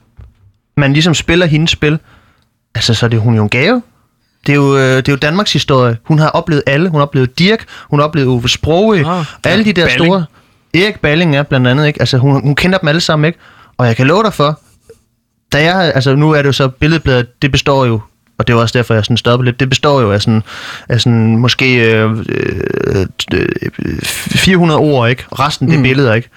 [0.76, 1.98] man ligesom spiller hendes spil,
[2.74, 3.82] altså så er det hun jo en gave.
[4.46, 5.96] Det er jo, øh, det er jo Danmarks historie.
[6.04, 6.88] Hun har oplevet alle.
[6.88, 10.06] Hun har oplevet Dirk, hun har oplevet Ove Sprogø, Ah, alle de der Balling.
[10.06, 10.24] store...
[10.74, 12.00] Erik Balling er blandt andet, ikke?
[12.02, 13.38] Altså hun, hun kender dem alle sammen, ikke?
[13.78, 14.60] Og jeg kan love dig for,
[15.52, 18.00] da jeg, altså nu er det jo så billedbladet, det består jo,
[18.38, 20.42] og det er jo også derfor, jeg sådan stoppede lidt, det består jo af sådan,
[20.88, 25.24] af sådan måske øh, øh, øh, 400 ord, ikke?
[25.32, 26.28] Resten, det er billeder, ikke?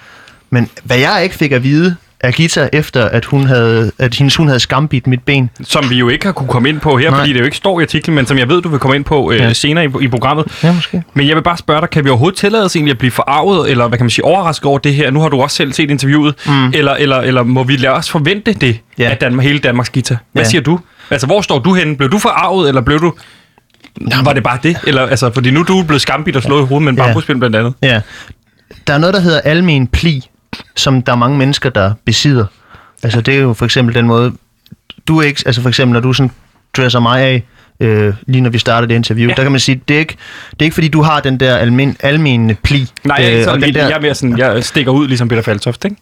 [0.50, 4.36] Men hvad jeg ikke fik at vide af Gita, efter at, hun havde, at hendes
[4.36, 5.50] hund havde skambit mit ben.
[5.62, 7.18] Som vi jo ikke har kunne komme ind på her, Nej.
[7.18, 9.04] fordi det jo ikke står i artiklen, men som jeg ved, du vil komme ind
[9.04, 9.52] på øh, Ja.
[9.52, 10.46] senere i, i programmet.
[10.62, 11.02] Ja, måske.
[11.14, 13.70] Men jeg vil bare spørge dig, kan vi overhovedet tillade os egentlig at blive forarvet,
[13.70, 15.10] eller hvad kan man sige, overrasket over det her?
[15.10, 16.34] Nu har du også selv set interviewet.
[16.46, 16.66] Mm.
[16.74, 19.10] Eller, eller, eller må vi lade os forvente det Ja.
[19.10, 20.16] af Danmark, hele Danmarks guitar?
[20.32, 20.48] Hvad Ja.
[20.48, 20.78] siger du?
[21.10, 21.96] Altså, hvor står du henne?
[21.96, 23.14] Blev du forarvet, eller blev du...
[24.24, 24.76] Var det bare det?
[24.86, 27.04] Eller, altså, fordi nu er du blevet skambit og slået i hovedet med en Ja.
[27.06, 27.74] bambuspind blandt andet.
[27.82, 28.00] Ja.
[28.86, 30.24] Der er noget, der hedder almen pli,
[30.76, 32.46] som der er mange mennesker, der besidder.
[33.02, 34.32] Altså, det er jo for eksempel den måde,
[35.08, 36.30] du er ikke, altså for eksempel, når du sådan
[36.76, 37.42] dresser mig af,
[37.80, 39.34] øh, lige når vi starter det interview, Ja.
[39.34, 40.16] der kan man sige, det er ikke,
[40.50, 42.90] det er ikke fordi, du har den der almen, almen pli.
[43.04, 44.92] Nej, jeg er ikke Øh, sådan, og den der, jeg er mere sådan, jeg stikker
[44.92, 45.96] ud ligesom Peter Faltoft, ikke?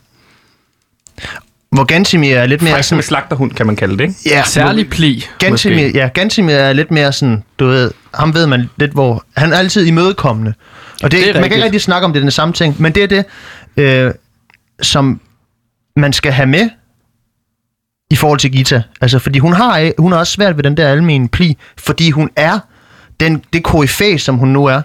[1.71, 2.99] hvor Gantimir er lidt mere som sådan...
[2.99, 4.15] en slagterhund, kan man kalde det, ikke?
[4.27, 5.99] Ja, Særlig pli, Gantimir, måske.
[5.99, 9.25] ja, Gantimir er lidt mere sådan, du ved, ham ved man lidt, hvor...
[9.37, 10.55] Han er altid imødekommende.
[11.03, 11.55] Og det, Det er man kan rigtigt.
[11.57, 13.25] ikke rigtig snakke om, det er den samme ting, men det er det,
[13.77, 14.11] øh,
[14.83, 15.21] som
[15.97, 16.71] man skal have med
[18.11, 18.83] i forhold til Gita.
[19.01, 22.31] Altså, fordi hun har, hun har også svært ved den der almen pli, fordi hun
[22.37, 22.59] er
[23.21, 24.83] den, det koryfæ, som hun nu er.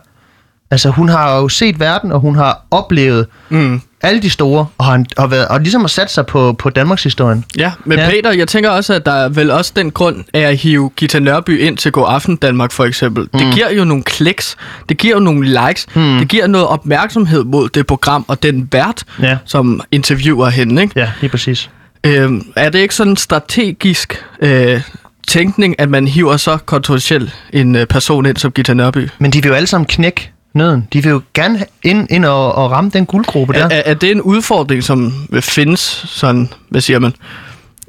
[0.72, 4.86] Altså, hun har jo set verden, og hun har oplevet Mm alle de store, og
[4.86, 7.46] har, har været, og ligesom har sat sig på, på Danmarks historien.
[7.58, 8.04] Ja, men Ja.
[8.06, 8.10] ja.
[8.10, 11.20] Peter, jeg tænker også, at der er vel også den grund af at hive Gita
[11.20, 13.28] Nørby ind til God Aften Danmark for eksempel.
[13.34, 13.39] Mm.
[13.39, 14.56] Det giver jo nogle kliks,
[14.89, 16.18] det giver jo nogle likes, mm.
[16.20, 19.38] det giver noget opmærksomhed mod det program og den vært, Ja.
[19.46, 20.82] som interviewer hende.
[20.82, 21.00] Ikke?
[21.00, 21.70] Ja, lige præcis.
[22.06, 24.82] Øhm, er det ikke sådan en strategisk øh,
[25.28, 29.10] tænkning, at man hiver så kontroversiel en øh, person ind som Gita Nørby?
[29.20, 30.88] Men de vil jo alle sammen knække nøden.
[30.94, 33.63] De vil jo gerne ind, ind og, og ramme den guldgruppe der.
[33.65, 37.13] Er, er, er det en udfordring, som findes sådan, hvad siger man?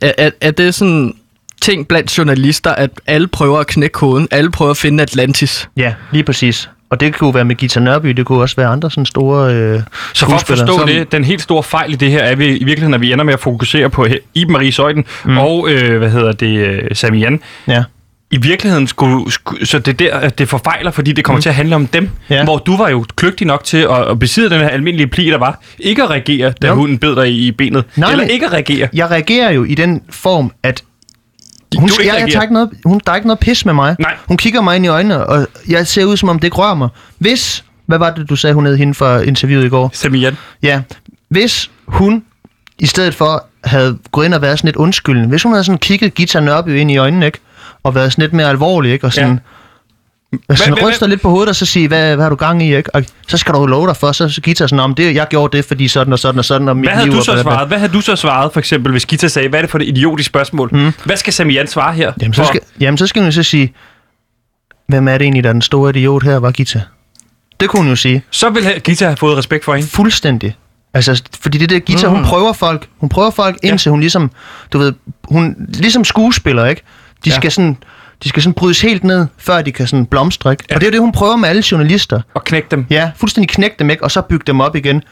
[0.02, 1.14] Er, er, er det sådan
[1.62, 5.68] ting blandt journalister, at alle prøver at knække koden, alle prøver at finde Atlantis?
[5.76, 6.70] Ja, lige præcis.
[6.90, 9.80] Og det kunne være med Gita Nørby, det kunne også være andre sådan store øh,
[10.14, 12.46] Så for at forstå Som- det, den helt store fejl i det her er vi,
[12.46, 15.38] i virkeligheden, at vi ender med at fokusere på Iben Marie Søjden mm.
[15.38, 17.40] og, øh, hvad hedder det, øh, Samian.
[17.68, 17.84] Ja.
[18.30, 21.42] I virkeligheden skulle, skulle så det er der, at det forfejler, fordi det kommer mm.
[21.42, 22.10] til at handle om dem.
[22.30, 22.44] Ja.
[22.44, 25.38] Hvor du var jo kløgtig nok til at, at besidde den her almindelige pli, der
[25.38, 25.60] var.
[25.78, 26.74] Ikke at reagere, da Jo.
[26.74, 27.84] hunden bed dig i, i benet.
[27.96, 28.88] Nej, Eller ikke at reagere.
[28.92, 30.82] Jeg reagerer jo i den form, at
[31.78, 33.74] hun, Du ikke jeg, jeg tager ikke noget, hun, der er ikke noget pis med
[33.74, 33.96] mig.
[33.98, 34.14] Nej.
[34.28, 36.74] Hun kigger mig ind i øjnene, og jeg ser ud, som om det ikke rører
[36.74, 36.88] mig.
[37.18, 39.90] Hvis, hvad var det, du sagde, hun hed hende for interviewet i går?
[39.92, 40.36] Samian.
[40.62, 40.82] Ja,
[41.28, 42.22] hvis hun
[42.78, 45.78] i stedet for havde gået ind og været sådan lidt undskyldende, hvis hun havde sådan
[45.78, 47.38] kigget Gita Nørby ind i øjnene, ikke?
[47.86, 49.06] Og været sådan lidt mere alvorlig, ikke?
[49.06, 49.40] Og sådan,
[50.50, 50.54] ja.
[50.54, 52.76] sådan hvad- ryster lidt på hovedet og så sige, hvad, hvad har du gang i,
[52.76, 52.94] ikke?
[52.94, 55.56] Og så skal du love dig for, så så Gita sådan, om det, jeg gjorde
[55.56, 57.34] det, fordi sådan og sådan og sådan, og mit Hvad havde liv du så bla,
[57.34, 57.68] bla, bla." svaret?
[57.68, 59.88] Hvad havde du så svaret, for eksempel, hvis Gita sagde, hvad er det for et
[59.88, 60.68] idiotisk spørgsmål?
[60.72, 60.92] Mm.
[61.04, 62.12] Hvad skal Samian svare her?
[62.22, 63.72] Jamen så, For- skal, jamen, så skal hun så sige,
[64.88, 66.80] hvem er det egentlig, der er den store idiot her, var Gita?
[67.60, 68.22] Det kunne hun jo sige.
[68.30, 69.88] Så ville Gita have fået respekt for hende.
[69.88, 70.56] Fuldstændig.
[70.94, 72.14] Altså, fordi det der Gita, mm.
[72.14, 72.88] hun prøver folk.
[72.98, 74.30] Hun prøver folk, indtil hun ligesom,
[74.72, 74.92] du ved,
[75.24, 76.82] hun, ligesom skuespiller, ikke?
[77.24, 77.34] De Ja.
[77.36, 77.76] skal sådan,
[78.24, 80.64] de skal sådan brydes helt ned, før de kan sådan blomstre, ikke?
[80.70, 80.74] Ja.
[80.74, 82.20] Og det er jo det, hun prøver med alle journalister.
[82.34, 82.86] Og knække dem.
[82.90, 84.04] Ja, fuldstændig knække dem, ikke?
[84.04, 85.02] Og så bygge dem op igen.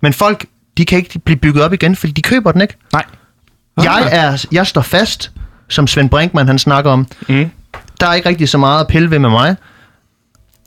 [0.00, 0.46] Men folk,
[0.76, 2.76] de kan ikke blive bygget op igen, fordi de køber den, ikke?
[2.92, 3.04] Nej.
[3.82, 5.30] Jeg, er, jeg står fast,
[5.68, 7.06] som Svend Brinkmann han snakker om.
[7.28, 7.50] Mm.
[8.00, 9.56] Der er ikke rigtig så meget at pille ved med mig.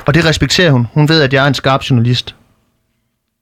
[0.06, 0.88] Og det respekterer hun.
[0.94, 2.36] Hun ved, at jeg er en skarp journalist.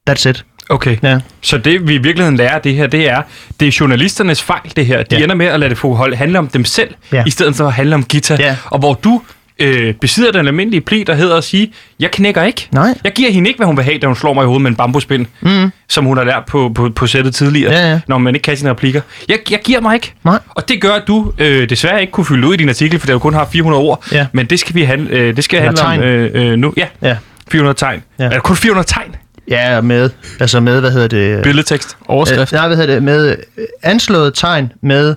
[0.09, 0.45] That's it.
[0.69, 0.97] Okay.
[1.03, 1.19] Ja.
[1.41, 3.21] Så det, vi i virkeligheden lærer af det her, det er,
[3.59, 5.03] det er journalisternes fejl, det her.
[5.03, 5.23] De Ja.
[5.23, 7.23] ender med at lade det få hold, handle om dem selv, Ja.
[7.27, 8.35] i stedet for at handle om Gita.
[8.39, 8.57] Ja.
[8.65, 9.21] Og hvor du
[9.59, 12.67] øh, besidder den almindelige pli, der hedder at sige, jeg knækker ikke.
[12.71, 12.93] Nej.
[13.03, 14.69] Jeg giver hende ikke, hvad hun vil have, da hun slår mig i hovedet med
[14.71, 15.71] en bambuspind, mm.
[15.89, 17.99] som hun har lært på, på, på sættet tidligere, Ja, ja.
[18.07, 19.01] når man ikke kan sine replikker.
[19.29, 20.13] Jeg, jeg giver mig ikke.
[20.23, 20.39] Nej.
[20.49, 23.05] Og det gør, at du øh, desværre ikke kunne fylde ud i din artikel, for
[23.07, 24.03] det jo kun har 400 ord.
[24.11, 24.27] Ja.
[24.31, 26.73] Men det skal vi handle, øh, det skal handle om øh, øh, nu.
[26.77, 27.17] Ja, Ja.
[27.51, 28.03] 400 tegn.
[28.19, 28.23] Ja.
[28.23, 29.15] Er der kun 400 tegn?
[29.49, 31.43] Ja, med, altså med, hvad hedder det?
[31.43, 31.97] Billedtekst.
[32.07, 32.53] Overskrift.
[32.53, 33.03] Øh, nej, hvad hedder det?
[33.03, 35.15] Med øh, anslået tegn med,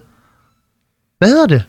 [1.19, 1.63] hvad hedder det?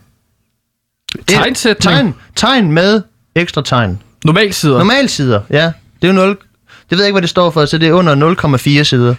[1.27, 1.81] Tegnsætning.
[1.95, 3.01] Tegn, tegn med
[3.35, 4.01] ekstra tegn.
[4.25, 4.77] Normalsider.
[4.77, 5.71] Normalsider, ja.
[6.01, 6.37] Det er jo 0, det
[6.89, 8.15] ved jeg ikke, hvad det står for, så det er under
[8.79, 9.15] 0,4 sider.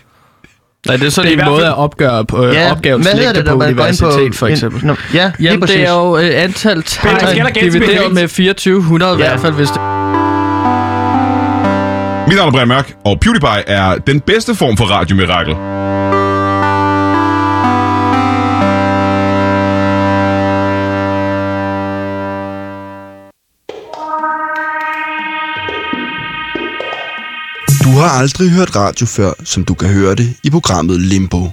[0.87, 3.07] Nej, det er sådan Det er i en måde at opgøre på, øh, Ja, opgavens
[3.15, 4.87] længde det, på universitet, for en- eksempel.
[4.87, 5.77] Nå, ja, lige Jamen, præcis.
[5.77, 9.29] det er jo øh, antal tegn divideret med 2400 i Ja.
[9.29, 9.81] hvert fald, hvis det...
[12.31, 15.55] Mit navn er Brian Mørk, og PewDiePie er den bedste form for radiomirakel.
[27.85, 31.51] Du har aldrig hørt radio før, som du kan høre det i programmet Limbo.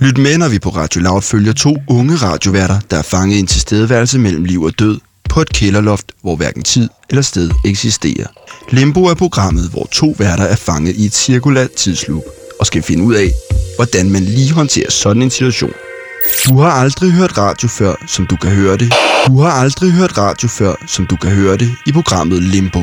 [0.00, 3.40] Lyt med, når vi på Radio Loud følger to unge radioværter, der er fanget i
[3.40, 5.00] en tilstedeværelse mellem liv og død
[5.32, 8.26] på et kælderloft, hvor hverken tid eller sted eksisterer.
[8.70, 12.22] Limbo er programmet, hvor to værter er fanget i et cirkulært tidsloop
[12.60, 13.30] og skal finde ud af,
[13.76, 15.72] hvordan man lige håndterer sådan en situation.
[16.48, 18.92] Du har aldrig hørt radio før, som du kan høre det.
[19.26, 22.82] Du har aldrig hørt radio før, som du kan høre det i programmet Limbo.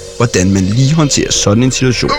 [0.21, 2.11] hvordan man lige håndterer sådan en situation.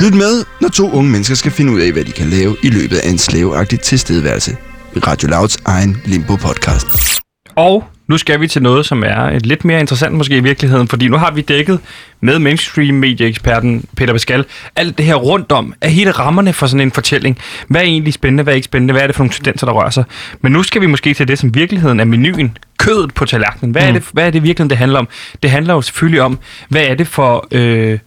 [0.00, 2.70] Lyt med, når to unge mennesker skal finde ud af, hvad de kan lave i
[2.70, 4.56] løbet af en slaveagtig tilstedeværelse.
[4.96, 7.20] I Radio Louds egen Limbo-podcast.
[7.56, 10.88] Og nu skal vi til noget, som er et lidt mere interessant måske i virkeligheden,
[10.88, 11.80] fordi nu har vi dækket
[12.20, 14.44] med mainstream medieeksperten Peter Pascal
[14.76, 17.38] alt det her rundt om, af hele rammerne for sådan en fortælling.
[17.68, 19.72] Hvad er egentlig spændende, hvad er ikke spændende, hvad er det for nogle tendenser, der
[19.72, 20.04] rører sig?
[20.40, 23.72] Men nu skal vi måske til det, som virkeligheden er menuen, kødet på tallerkenen.
[23.72, 23.88] Hvad, mm.
[23.88, 25.08] er, det, hvad er det virkeligheden, det handler om?
[25.42, 27.46] Det handler jo selvfølgelig om, hvad er det for...
[27.52, 27.98] Øh,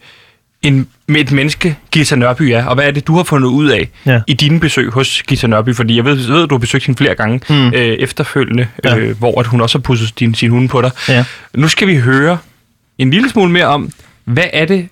[0.62, 3.88] en, et menneske, Gita Nørby er, og hvad er det, du har fundet ud af
[4.06, 4.20] Ja.
[4.26, 5.74] i dine besøg hos Gita Nørby?
[5.74, 7.66] Fordi jeg ved, ved du har besøgt hende flere gange Mm.
[7.66, 8.96] øh, efterfølgende, Ja.
[8.96, 10.90] øh, hvor at hun også har pudset din, sin hunde på dig.
[11.08, 11.24] Ja.
[11.54, 12.38] Nu skal vi høre
[12.98, 13.90] en lille smule mere om,
[14.24, 14.88] hvad er det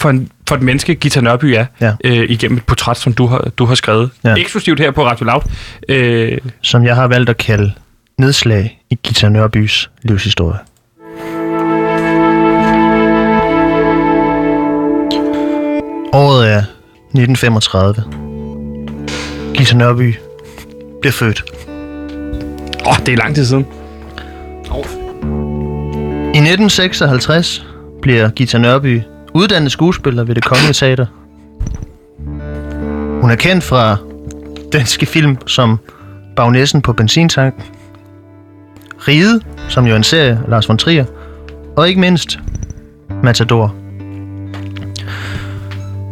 [0.00, 1.92] for, en, for et menneske, Gita Nørby er, Ja.
[2.04, 4.10] øh, igennem et portræt, som du har, du har skrevet.
[4.24, 4.34] Ja.
[4.34, 5.42] Eksklusivt her på Radio Loud.
[5.88, 7.72] Øh, som jeg har valgt at kalde
[8.18, 10.58] nedslag i Gita Nørbys livshistorie.
[16.12, 18.04] Året er 1935.
[19.54, 20.14] Gita Nørby
[21.00, 21.42] bliver født.
[22.86, 23.66] åh, det er lang tid siden.
[26.34, 27.66] I 1956
[28.02, 29.02] bliver Gita Nørby
[29.34, 31.06] uddannet skuespiller ved det Kongelige Teater.
[33.20, 33.96] Hun er kendt fra
[34.72, 35.78] danske film som
[36.36, 37.62] Bagnæssen på benzintanken,
[39.08, 41.04] Ride, som jo er en serie af Lars von Trier,
[41.76, 42.38] og ikke mindst
[43.22, 43.74] Matador.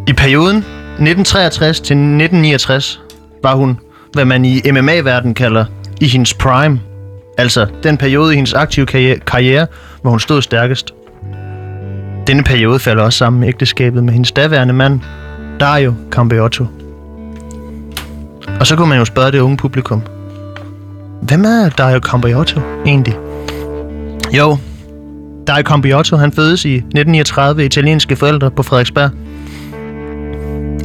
[0.08, 3.00] I perioden 1963 til 1969
[3.42, 3.78] var hun,
[4.12, 5.64] hvad man i MMA-verdenen kalder,
[6.00, 6.80] i hendes prime.
[7.38, 9.66] Altså den periode i hendes aktive karriere, karriere
[10.02, 10.94] hvor hun stod stærkest.
[12.26, 15.00] Denne periode falder også sammen med ægteskabet med hendes daværende mand,
[15.60, 16.66] Dario Campeotto.
[18.60, 20.02] Og så kunne man jo spørge det unge publikum.
[21.22, 23.14] Hvem er Dario Campeotto egentlig?
[24.32, 24.56] Jo,
[25.46, 29.10] Dario Campeotto han fødes i 1939 af italienske forældre på Frederiksberg.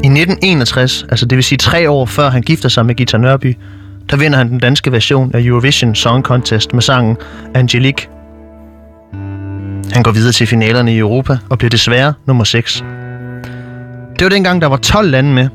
[0.04, 3.58] I 1961, altså det vil sige tre år før han gifter sig med Gita Nørby,
[4.10, 7.18] der vinder han den danske version af Eurovision Song Contest med sangen
[7.54, 8.08] Angelique.
[9.94, 12.84] Han går videre til finalerne i Europa og bliver desværre nummer 6.
[14.20, 15.48] Det var dengang, der var 12 lande med,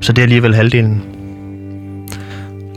[0.00, 1.19] så det er alligevel halvdelen.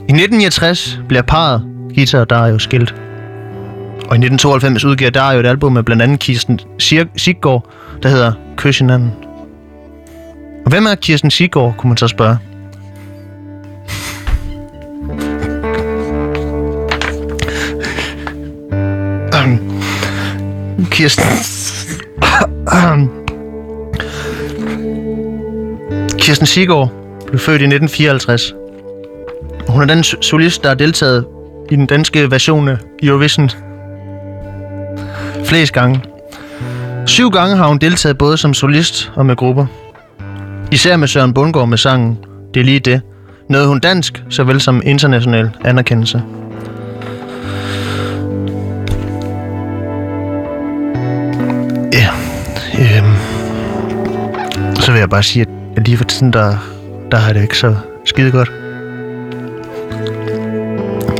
[0.08, 1.62] I 1969 bliver parret
[1.94, 2.94] Gita og Dario skilt.
[3.94, 6.60] Og i 1992 udgiver Dario et album med blandt andet Kirsten
[7.16, 7.70] Siggaard,
[8.02, 9.12] der hedder Kys hinanden.
[10.64, 12.38] Og hvem er Kirsten Siggaard, kunne man så spørge.
[19.34, 19.58] Øhm.
[20.90, 21.24] Kirsten...
[22.74, 23.08] Øhm.
[26.18, 26.92] Kirsten Siggaard
[27.26, 28.63] blev født i 1954.
[29.68, 31.26] Hun er den solist, der har deltaget
[31.70, 33.50] i den danske version af Eurovision
[35.44, 36.00] flest gange.
[37.06, 39.66] Syv gange har hun deltaget både som solist og med grupper.
[40.72, 42.18] Især med Søren Bundgaard med sangen
[42.54, 43.00] Det er lige det.
[43.48, 46.22] Nåede hun dansk, såvel som international anerkendelse.
[51.92, 52.08] Ja,
[52.78, 53.14] øhm,
[54.74, 55.46] så vil jeg bare sige,
[55.76, 56.56] at lige for tiden, der,
[57.10, 58.63] der har det ikke så skide godt.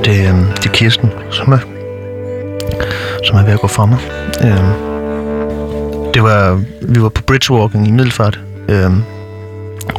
[0.05, 1.59] Det, øhm, det er Kirsten, som er,
[3.25, 3.99] som er ved at gå fra mig.
[4.45, 4.73] Øhm,
[6.15, 9.03] det var, vi var på bridgewalking i Middelfart, øhm,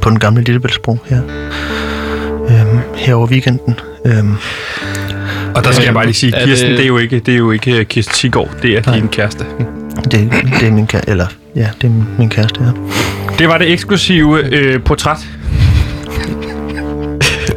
[0.02, 1.22] på den gamle Lillebæltsbro her,
[2.50, 3.80] øhm, her over weekenden.
[4.06, 4.36] Øhm,
[5.56, 7.34] Og der skal jeg bare lige sige, Er Kirsten, det- det er jo ikke, det
[7.34, 9.46] er jo ikke øh, Kirsten Sigård, det er din kæreste.
[10.12, 11.26] det, det er min kæreste, eller
[11.56, 12.70] ja, det er min kæreste, ja.
[13.40, 15.18] Det var det eksklusive øh, portræt.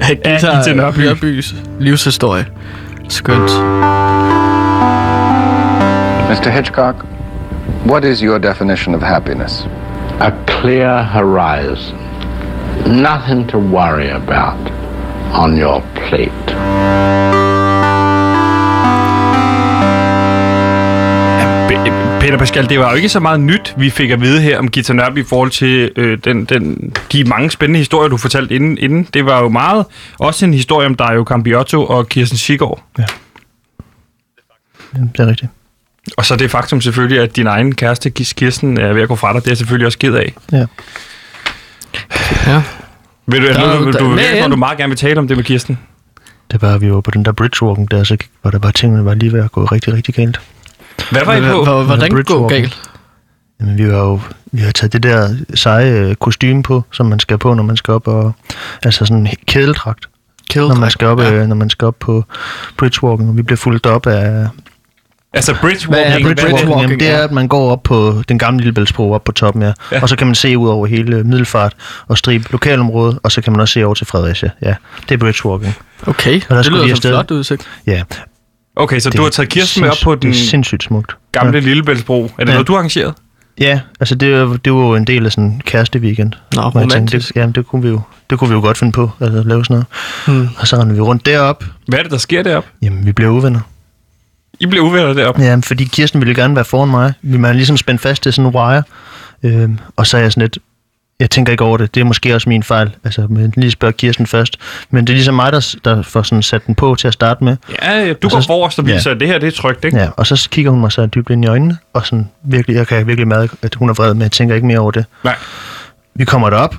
[0.08, 0.98] Af Gita Nørby.
[0.98, 2.46] Nørbys livshistorie.
[3.08, 3.50] Skønt.
[6.30, 6.50] Mr.
[6.50, 7.06] Hitchcock,
[7.86, 9.66] what is your definition of happiness?
[10.20, 11.96] a clear horizon,
[13.00, 14.58] nothing to worry about
[15.32, 16.47] on your plate.
[22.20, 24.68] Peter Pascal, det var jo ikke så meget nyt, vi fik at vide her om
[24.70, 28.78] Gita Nørby i forhold til øh, den, den, de mange spændende historier, du fortalte inden,
[28.78, 29.08] inden.
[29.14, 29.84] Det var jo meget
[30.18, 32.82] også en historie om Dario Cambiotto og Kirsten Sigård.
[32.98, 33.04] Ja.
[34.94, 35.50] det er rigtigt.
[36.16, 39.16] Og så det faktum selvfølgelig, at din egen kæreste, Gis Kirsten, er ved at gå
[39.16, 40.34] fra dig, det er jeg selvfølgelig også ked af.
[40.52, 40.66] Ja.
[42.46, 42.62] Ja.
[43.26, 45.28] Vil du, Der- der, du, der- du, med du, du meget gerne vil tale om
[45.28, 45.78] det med Kirsten?
[46.52, 49.14] Det var, vi var på den der bridgewalken der, så var der bare tingene var
[49.14, 50.40] lige ved at gå rigtig, rigtig galt.
[51.10, 51.64] Hvad var I på?
[51.64, 52.78] Hvor- Hvordan går galt?
[53.60, 54.20] Jamen, vi har jo
[54.52, 57.76] vi har taget det der seje øh, kostume på, som man skal på, når man
[57.76, 58.32] skal op og...
[58.82, 60.08] Altså sådan en kædeldragt,
[60.56, 61.34] når man skal op, Ja.
[61.34, 61.46] ja.
[61.46, 62.24] når man skal op på
[62.76, 64.46] bridgewalken, og vi bliver fulgt op af...
[65.32, 66.44] Altså bridge Hvad er walking, hvad er det?
[66.54, 66.80] bridgewalking?
[66.82, 69.72] Jamen, det er, at man går op på den gamle Lillebæltsbro op på toppen, ja.
[69.92, 70.02] Ja.
[70.02, 71.72] Og så kan man se ud over hele Middelfart
[72.08, 74.50] og stribe lokalområdet, og så kan man også se over til Fredericia.
[74.62, 74.74] Ja,
[75.08, 75.74] det er bridgewalking.
[76.06, 77.68] Okay, der det lyder som flot udsigt.
[77.86, 78.02] Ja,
[78.78, 81.16] Okay, så det du har taget Kirsten med op på den Det er sindssygt smukt.
[81.32, 82.22] gamle Lillebæltsbro.
[82.24, 82.52] Er det Ja.
[82.52, 83.14] noget, du har arrangeret?
[83.60, 86.32] Ja, altså det, var- det var jo en del af sådan en kæreste-weekend.
[86.54, 87.28] Nå, hvor jeg tænkte, romantisk.
[87.28, 88.00] det, jamen, det kunne, vi jo,
[88.30, 89.84] det kunne vi jo godt finde på, altså at lave sådan
[90.26, 90.40] noget.
[90.40, 90.48] Hmm.
[90.58, 91.64] Og så rendte vi rundt derop.
[91.88, 92.68] Hvad er det, der sker deroppe?
[92.82, 93.60] Jamen, vi blev uvenner.
[94.60, 95.42] I blev uvenner deroppe.
[95.42, 97.12] Ja, fordi Kirsten ville gerne være foran mig.
[97.22, 98.82] Vi var ligesom spændt fast til sådan en wire.
[99.42, 100.58] Øhm, og så er jeg sådan lidt,
[101.20, 101.94] jeg tænker ikke over det.
[101.94, 102.90] Det er måske også min fejl.
[103.04, 104.56] Altså, men lige spørge Kirsten først.
[104.90, 107.44] Men det er ligesom mig, der, der får sådan sat den på til at starte
[107.44, 107.56] med.
[107.82, 108.94] Ja, ja, du Og går så- forrest og ja.
[108.94, 109.96] viser, at det her det er trygt, ikke?
[109.98, 112.86] Ja, og så kigger hun mig så dybt ind i øjnene, og sådan virkelig, jeg
[112.86, 115.04] kan virkelig mærke, at hun er vred, men jeg tænker ikke mere over det.
[115.24, 115.36] Nej.
[116.14, 116.74] Vi kommer derop,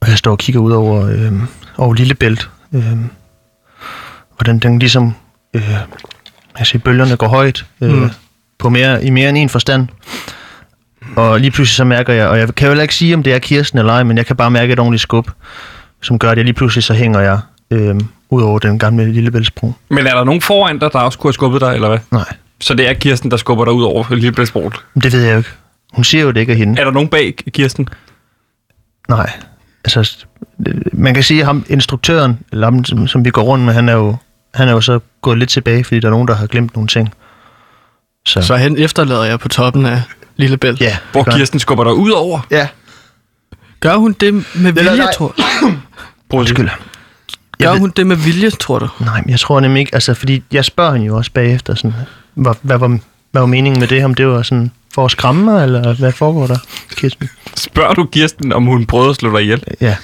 [0.00, 1.32] og jeg står og kigger ud over, øh,
[1.76, 2.50] over Lillebælt.
[2.72, 2.82] Øh,
[4.36, 5.14] hvordan den ligesom,
[5.54, 5.70] øh,
[6.58, 8.10] jeg siger, bølgerne går højt, øh, mm.
[8.58, 9.88] på mere, i mere end en forstand.
[11.16, 13.34] Og lige pludselig så mærker jeg, og jeg kan jo heller ikke sige, om det
[13.34, 15.30] er Kirsten eller ej, men jeg kan bare mærke et ordentligt skub,
[16.02, 17.38] som gør, at jeg lige pludselig så hænger jeg
[17.70, 17.94] øh,
[18.30, 19.72] ud over den gamle Lillebæltsbro.
[19.88, 21.98] Men er der nogen foran dig, der også kunne have skubbet dig, eller hvad?
[22.10, 22.24] Nej,
[22.60, 24.72] Så det er Kirsten, der skubber dig ud over Lillebæltsbroen.
[25.02, 25.50] det ved jeg jo ikke.
[25.92, 26.80] Hun siger jo, det ikke er hende.
[26.80, 27.88] Er der nogen bag Kirsten?
[29.08, 29.30] Nej.
[29.84, 30.26] Altså,
[30.66, 33.74] øh, man kan sige, at ham, instruktøren, eller ham, som, som vi går rundt med,
[33.74, 34.16] han er, jo,
[34.54, 36.88] han er jo så gået lidt tilbage, fordi der er nogen, der har glemt nogle
[36.88, 37.14] ting.
[38.26, 40.02] Så, Så han efterlader jeg på toppen af
[40.36, 40.80] Lillebælt.
[40.80, 40.96] ja.
[41.12, 41.32] Hvor gør.
[41.32, 42.40] Kirsten skubber dig ud over?
[42.50, 42.68] Ja,
[43.80, 45.12] Gør hun det med vilje, nej.
[45.12, 45.76] tror lige.
[46.40, 46.68] undskyld.
[47.62, 48.88] Gør ved- hun det med vilje, tror du?
[49.00, 51.92] Nej, men jeg tror nemlig ikke, altså, fordi jeg spørger hende jo også bagefter, sådan,
[52.34, 52.88] hvad, hvad, var,
[53.30, 56.12] hvad var meningen med det, om det var sådan for at skræmme mig, eller hvad
[56.12, 56.58] foregår der,
[56.96, 57.28] Kirsten?
[57.56, 59.64] Spørger du Kirsten, om hun prøvede at slå dig ihjel?
[59.80, 59.96] Ja.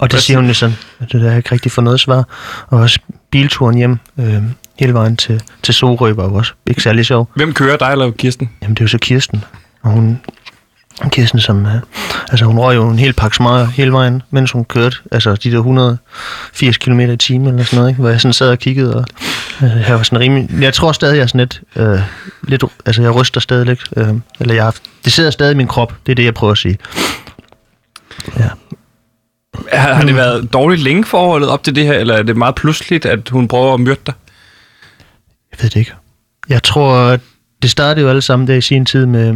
[0.00, 2.00] Og det Hvad siger hun jo sådan, at det der jeg ikke rigtig fået noget
[2.00, 2.24] svar.
[2.68, 2.98] Og også
[3.30, 4.42] bilturen hjem, øh,
[4.80, 7.28] hele vejen til, til Sorø var jo også ikke særlig sjov.
[7.36, 8.50] Hvem kører dig eller Kirsten?
[8.62, 9.44] Jamen, det er jo så Kirsten.
[9.82, 10.20] Og hun,
[11.08, 11.72] Kirsten, som, uh,
[12.30, 15.50] altså hun røg jo en hel pakke smøger hele vejen, mens hun kørte, altså de
[15.50, 18.00] der 180 km i timen eller sådan noget, ikke?
[18.00, 19.04] hvor jeg sådan sad og kiggede, og
[19.62, 22.00] uh, jeg var sådan rimelig, jeg tror stadig, jeg er sådan lidt, uh,
[22.42, 24.08] lidt altså jeg ryster stadig lidt, uh,
[24.40, 24.74] eller jeg har,
[25.04, 26.78] det sidder stadig i min krop, det er det, jeg prøver at sige.
[28.38, 28.48] Ja.
[29.72, 32.54] Har, har det været dårligt længe forholdet op til det her, eller er det meget
[32.54, 34.14] pludseligt, at hun prøver at myrde dig?
[35.62, 35.92] Ved det ikke.
[36.48, 37.20] Jeg tror, at
[37.62, 39.34] det startede jo alle sammen der i sin tid med,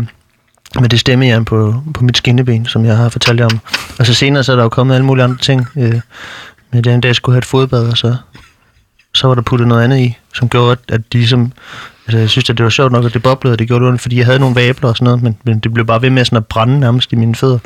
[0.81, 3.61] med det stemmejern på, på mit skinneben, som jeg har fortalt jer om.
[3.99, 5.69] Og så senere så er der jo kommet alle mulige andre ting.
[5.77, 6.01] Øh,
[6.71, 8.17] med den dag, jeg skulle have et fodbad, og så,
[9.15, 11.53] så var der puttet noget andet i, som gjorde, at, at de ligesom...
[12.07, 13.89] Altså, jeg synes, at det var sjovt nok, at det boblede, og det gjorde det,
[13.89, 16.11] ondt, fordi jeg havde nogle vabler og sådan noget, men, men det blev bare ved
[16.11, 17.59] med sådan at brænde nærmest i mine fødder.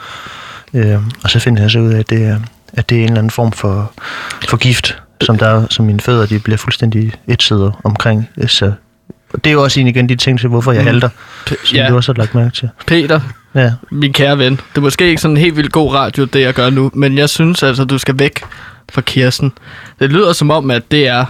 [0.74, 2.40] Øh, og så finder jeg så ud af, at det, er,
[2.72, 3.92] at det er en eller anden form for,
[4.48, 8.28] for gift, som, der, som mine fødder de bliver fuldstændig etsidder omkring.
[8.46, 8.72] Så
[9.34, 10.86] det er jo også en igen de ting til, hvorfor jeg Mm.
[10.86, 11.08] halter,
[11.46, 11.88] som Ja.
[11.88, 12.68] du også har lagt mærke til.
[12.86, 13.20] Peter,
[13.54, 13.72] Ja.
[13.90, 14.52] min kære ven.
[14.52, 17.18] Det er måske ikke sådan en helt vildt god radio, det jeg gør nu, men
[17.18, 18.40] jeg synes altså, du skal væk
[18.92, 19.52] fra Kirsten.
[20.00, 21.24] Det lyder som om, at det er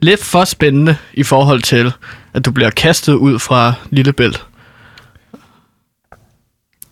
[0.00, 1.92] lidt for spændende i forhold til,
[2.34, 4.42] at du bliver kastet ud fra Lillebælt.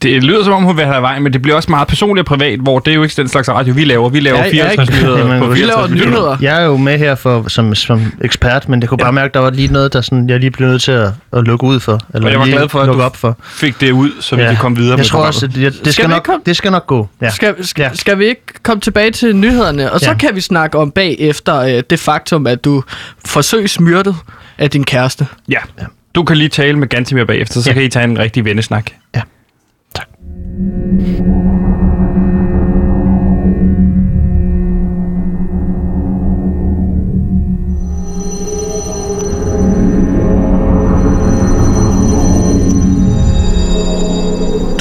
[0.03, 2.39] Det lyder som om, hun vil have vej, men det bliver også meget personligt og
[2.39, 4.09] privat, hvor det er jo ikke den slags radio, vi laver.
[4.09, 5.01] Vi laver Ja, ja, 54 ikke?
[5.03, 6.37] nyheder Jamen, på vi 54 laver nyheder.
[6.41, 9.35] Jeg er jo med her for, som, som ekspert, men jeg kunne bare mærke, at
[9.35, 11.81] der var lige noget, der sådan, jeg lige blev nødt til at, at lukke ud
[11.81, 12.01] for.
[12.15, 13.37] Eller Og jeg var glad for, at du op for.
[13.45, 15.75] fik det ud, så vi kan komme videre Jeg med tror også, at det, det,
[15.81, 17.09] Skal skal, nok, komme- det skal nok gå.
[17.21, 17.31] Ja.
[17.31, 17.91] Skal, skal, Ja.
[17.95, 19.93] skal vi ikke komme tilbage til nyhederne?
[19.93, 20.17] Og så Ja.
[20.17, 22.83] kan vi snakke om bagefter øh, det faktum, at du
[23.27, 24.17] forsøgs myrdet
[24.59, 25.27] af din kæreste.
[25.49, 25.59] Ja.
[26.15, 27.75] Du kan lige tale med Gantimir bagefter, så Ja.
[27.75, 28.91] kan I tage en rigtig vennesnak.
[29.17, 29.21] Ja.
[30.61, 30.67] Du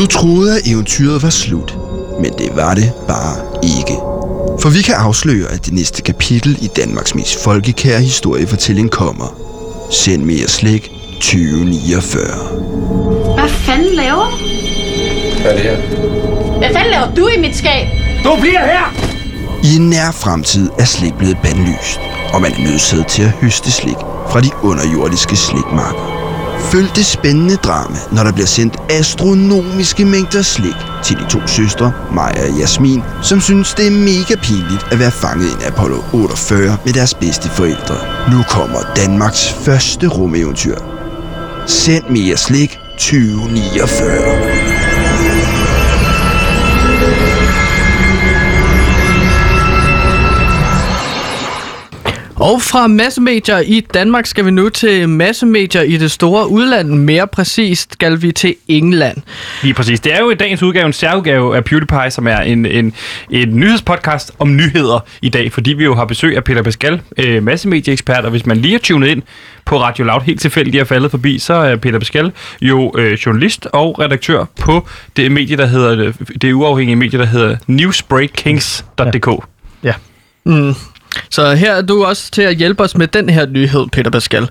[0.05, 1.77] troede, at eventyret var slut,
[2.21, 3.93] men det var det bare ikke.
[4.61, 9.35] For vi kan afsløre, at det næste kapitel i Danmarks mest folkekære historiefortælling kommer.
[9.91, 12.23] Send mere slik 2049.
[13.35, 14.48] Hvad fanden laver du?
[15.41, 15.77] Hvad er det her?
[16.57, 17.87] Hvad fanden laver du i mit skab?
[19.63, 21.99] I en nær fremtid er slik blevet bandlyst,
[22.33, 23.95] og man er nødsaget til at høste slik
[24.31, 26.19] fra de underjordiske slikmarker.
[26.59, 31.93] Følg det spændende drama, når der bliver sendt astronomiske mængder slik til de to søstre,
[32.13, 35.97] Maja og Jasmin, som synes, det er mega pinligt at være fanget i en Apollo
[36.13, 37.95] 48 med deres bedste forældre.
[38.31, 40.77] Nu kommer Danmarks første rumeventyr.
[41.67, 44.48] Send mere slik 2049.
[52.49, 56.89] Og fra massemedier i Danmark skal vi nu til massemedier i det store udland.
[56.89, 59.17] Mere præcist skal vi til England.
[59.63, 59.99] Lige præcis.
[59.99, 62.93] Det er jo i dagens udgave en særudgave af PewDiePie, som er en, en,
[63.29, 67.43] en nyhedspodcast om nyheder i dag, fordi vi jo har besøg af Peter Pascal, øh,
[67.43, 69.21] massemedieekspert, og hvis man lige er tunet ind
[69.65, 72.31] på Radio Loud helt tilfældigt er faldet forbi, så er Peter Pascal
[72.61, 77.57] jo øh, journalist og redaktør på det medie, der hedder, det uafhængige medie, der hedder
[77.67, 79.45] newsbreakings.dk.
[79.83, 79.93] Ja.
[80.45, 80.75] Mm.
[81.29, 84.49] Så her er du også til at hjælpe os med den her nyhed, Peter Pascal.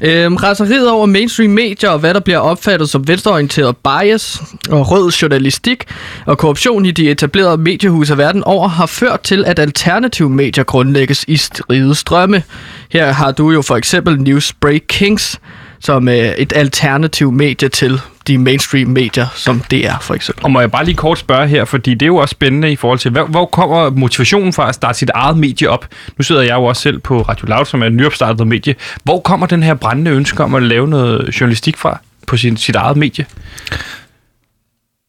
[0.00, 5.10] Øhm, raseriet over mainstream medier og hvad der bliver opfattet som venstreorienteret bias og rød
[5.10, 5.84] journalistik
[6.26, 11.24] og korruption i de etablerede mediehuse verden over har ført til, at alternative medier grundlægges
[11.28, 12.42] i stride strømme.
[12.90, 15.40] Her har du jo for eksempel Newsbreak Kings,
[15.80, 20.44] som er et alternativ medie til de mainstream medier, som det er for eksempel.
[20.44, 22.76] Og må jeg bare lige kort spørge her, fordi det er jo også spændende i
[22.76, 25.88] forhold til, hvor, hvor kommer motivationen fra at starte sit eget medie op?
[26.18, 28.74] Nu sidder jeg jo også selv på Radio Loud, som er et nyopstartet medie.
[29.04, 32.76] Hvor kommer den her brændende ønske om at lave noget journalistik fra på sin, sit
[32.76, 33.26] eget medie?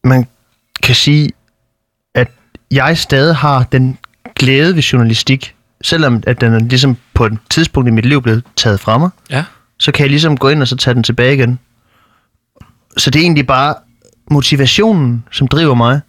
[0.04, 0.26] Man
[0.82, 1.30] kan sige,
[2.14, 2.28] at
[2.70, 3.98] jeg stadig har den
[4.36, 8.44] glæde ved journalistik, selvom at den er ligesom på et tidspunkt i mit liv blevet
[8.56, 9.10] taget fra mig.
[9.30, 9.44] Ja.
[9.78, 11.58] Så kan jeg ligesom gå ind og så tage den tilbage igen.
[12.96, 13.74] Så det er egentlig bare
[14.30, 16.00] motivationen, som driver mig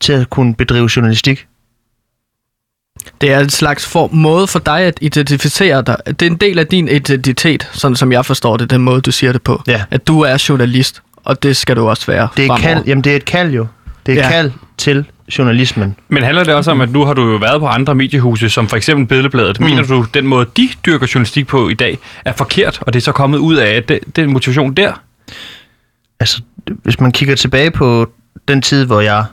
[0.00, 1.46] til at kunne bedrive journalistik.
[3.20, 5.96] Det er en slags form, måde for dig at identificere dig.
[6.06, 9.12] Det er en del af din identitet, sådan som jeg forstår det, den måde, du
[9.12, 9.62] siger det på.
[9.66, 9.84] Ja.
[9.90, 12.60] At du er journalist, og det skal du også være Det er, fremover.
[12.74, 13.66] kald, jamen det er et kald jo.
[14.06, 14.28] Det er Ja.
[14.30, 15.04] kald til
[15.38, 15.96] journalismen.
[16.08, 18.68] Men handler det også om, at nu har du jo været på andre mediehuse, som
[18.68, 19.60] for eksempel Billedbladet.
[19.60, 19.66] Mm.
[19.66, 23.02] Mener du, den måde, de dyrker journalistik på i dag, er forkert, og det er
[23.02, 24.92] så kommet ud af at det, den motivation der?
[26.20, 28.10] Altså, hvis man kigger tilbage på
[28.48, 29.24] den tid, hvor jeg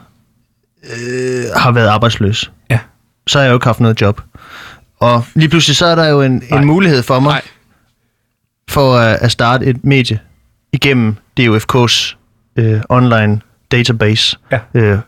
[0.84, 2.78] øh, har været arbejdsløs, Ja.
[3.26, 4.20] så har jeg jo ikke haft noget job.
[5.00, 6.58] Og lige pludselig så er der jo en, Nej.
[6.60, 7.42] en mulighed for mig Nej.
[8.68, 10.18] for at, at starte et medie
[10.72, 12.16] igennem DUFK's
[12.56, 13.40] øh, online
[13.72, 14.58] database, Ja.
[14.74, 14.98] øh,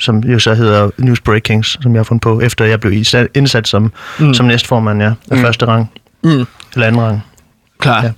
[0.00, 2.92] som jo så hedder Newsbreakings, som jeg har fundet på, efter jeg blev
[3.34, 4.34] indsat, som, mm.
[4.34, 5.38] som næstformand ja, af mm.
[5.42, 5.90] første rang,
[6.22, 6.46] Mm.
[6.74, 7.24] eller anden rang.
[7.78, 8.02] Klar.
[8.04, 8.12] Ja.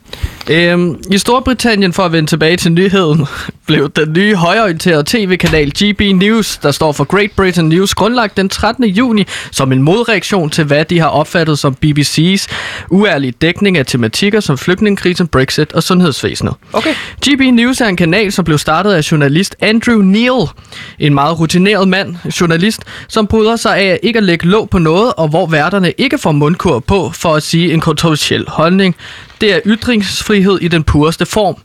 [0.50, 3.26] Øhm, I Storbritannien, for at vende tilbage til nyheden,
[3.66, 8.48] blev den nye højorienterede tv-kanal GB News, der står for Great Britain News, grundlagt den
[8.48, 8.84] 13.
[8.84, 12.46] juni som en modreaktion til, hvad de har opfattet som BBC's
[12.90, 16.54] uærlige dækning af tematikker som flygtningekrisen, Brexit og sundhedsvæsenet.
[16.72, 16.94] Okay.
[17.28, 20.48] GB News er en kanal, som blev startet af journalist Andrew Neil,
[20.98, 25.12] en meget rutineret mand, journalist, som bryder sig af ikke at lægge låg på noget,
[25.16, 28.96] og hvor værterne ikke får mundkur på for at sige en kontroversiel holdning.
[29.40, 31.56] Det er ytringsfrihed i den pureste form.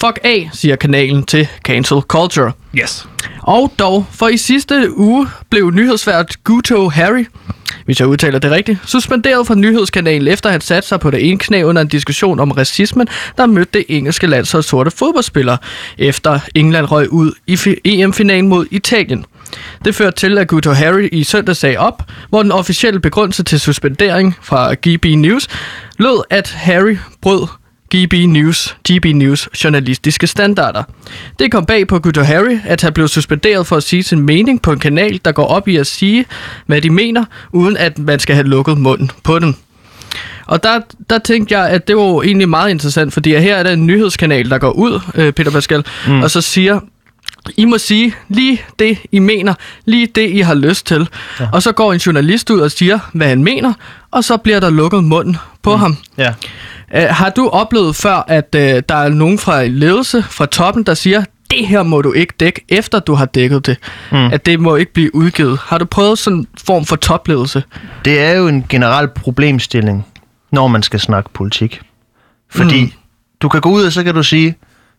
[0.00, 2.52] Fuck af, siger kanalen til Cancel Culture.
[2.74, 3.08] Yes.
[3.42, 7.24] Og dog, for i sidste uge blev nyhedsvært Guto Harry,
[7.84, 11.28] hvis jeg udtaler det rigtigt, suspenderet fra nyhedskanalen efter at have sat sig på det
[11.28, 15.58] ene knæ under en diskussion om racismen, der mødte det engelske landsholds sorte fodboldspillere,
[15.98, 19.24] efter England røg ud i fi- EM-finalen mod Italien.
[19.84, 23.60] Det førte til, at Guto Harry i søndag sagde op, hvor den officielle begrundelse til
[23.60, 25.48] suspendering fra GB News
[25.98, 27.46] lød, at Harry brød
[27.94, 30.82] GB News, GB News journalistiske standarder.
[31.38, 34.62] Det kom bag på Guto Harry, at han blev suspenderet for at sige sin mening
[34.62, 36.24] på en kanal, der går op i at sige,
[36.66, 39.56] hvad de mener, uden at man skal have lukket munden på den.
[40.46, 40.80] Og der,
[41.10, 43.86] der tænkte jeg, at det var jo egentlig meget interessant, fordi her er der en
[43.86, 46.22] nyhedskanal, der går ud, øh, Peter Pascal, mm.
[46.22, 46.80] og så siger,
[47.56, 51.08] I må sige lige det, I mener, lige det, I har lyst til.
[51.40, 51.48] Ja.
[51.52, 53.72] Og så går en journalist ud og siger, hvad han mener,
[54.10, 55.80] og så bliver der lukket munden på mm.
[55.80, 55.96] ham.
[56.18, 56.34] Ja.
[56.94, 60.94] Uh, har du oplevet før, at uh, der er nogen fra ledelse, fra toppen, der
[60.94, 63.78] siger, det her må du ikke dække, efter du har dækket det.
[64.12, 64.16] Mm.
[64.16, 65.58] At det må ikke blive udgivet.
[65.58, 67.62] Har du prøvet sådan en form for topledelse?
[68.04, 70.06] Det er jo en generel problemstilling,
[70.52, 71.80] når man skal snakke politik.
[72.50, 72.92] Fordi mm.
[73.40, 74.54] du kan gå ud og så kan du sige,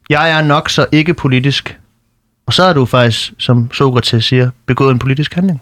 [0.09, 1.77] jeg er nok så ikke politisk.
[2.45, 5.61] Og så har du faktisk, som Sokrates siger, begået en politisk handling.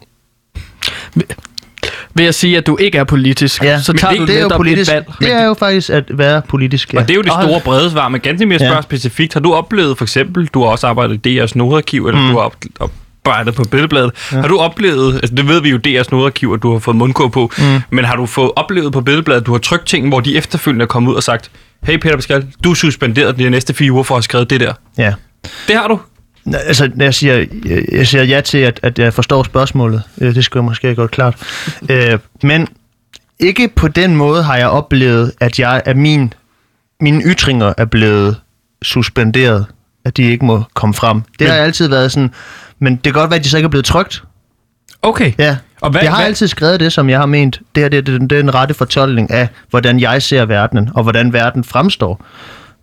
[2.18, 4.38] Ved at sige, at du ikke er politisk, Ja, så men tager det, du det
[4.38, 4.92] er jo politisk.
[4.92, 5.06] et valg.
[5.20, 6.94] Det er jo faktisk at være politisk.
[6.94, 7.00] Ja.
[7.00, 8.82] Og det er jo det store brede svar, men ganske mere Ja.
[8.82, 9.34] specifikt.
[9.34, 12.26] Har du oplevet for eksempel, du har også arbejdet i DR's Nodearkiv, eller Mm.
[12.26, 12.32] mm.
[12.32, 12.92] du har op, op,
[13.26, 14.12] arbejdet på Billedbladet.
[14.32, 14.38] Ja.
[14.42, 17.28] Har du oplevet, altså det ved vi jo, DR's nodarkiv, at du har fået mundkur
[17.28, 17.64] på, mm.
[17.90, 20.84] men har du fået oplevet på Billedbladet, at du har trykt ting, hvor de efterfølgende
[20.84, 21.52] er kommet ud og sagt,
[21.84, 24.60] hey Peter Pascal, du er suspenderet de næste fire uger for at have skrevet det
[24.60, 24.74] der.
[24.98, 25.14] Ja.
[25.68, 26.00] Det har du.
[26.46, 27.46] Nå, Altså, når jeg siger,
[27.92, 30.04] jeg, siger ja til, at, at jeg forstår spørgsmålet.
[30.22, 31.36] Øh, Det skal jeg måske godt klart.
[31.90, 32.68] Øh, men
[33.40, 36.34] ikke på den måde har jeg oplevet, at, jeg, at min,
[37.02, 38.36] mine ytringer er blevet
[38.82, 39.66] suspenderet.
[40.06, 41.22] At de ikke må komme frem.
[41.40, 42.32] Det har altid været sådan...
[42.80, 44.24] Men det kan godt være, at de så ikke er blevet trygt.
[45.02, 45.32] Okay.
[45.38, 45.58] Ja.
[45.82, 47.60] Og hvad- jeg har hvad- altid skrevet det, som jeg har ment.
[47.76, 50.90] Det her det, er den, det er den rette fortolkning af, hvordan jeg ser verdenen,
[50.94, 52.26] og hvordan verden fremstår.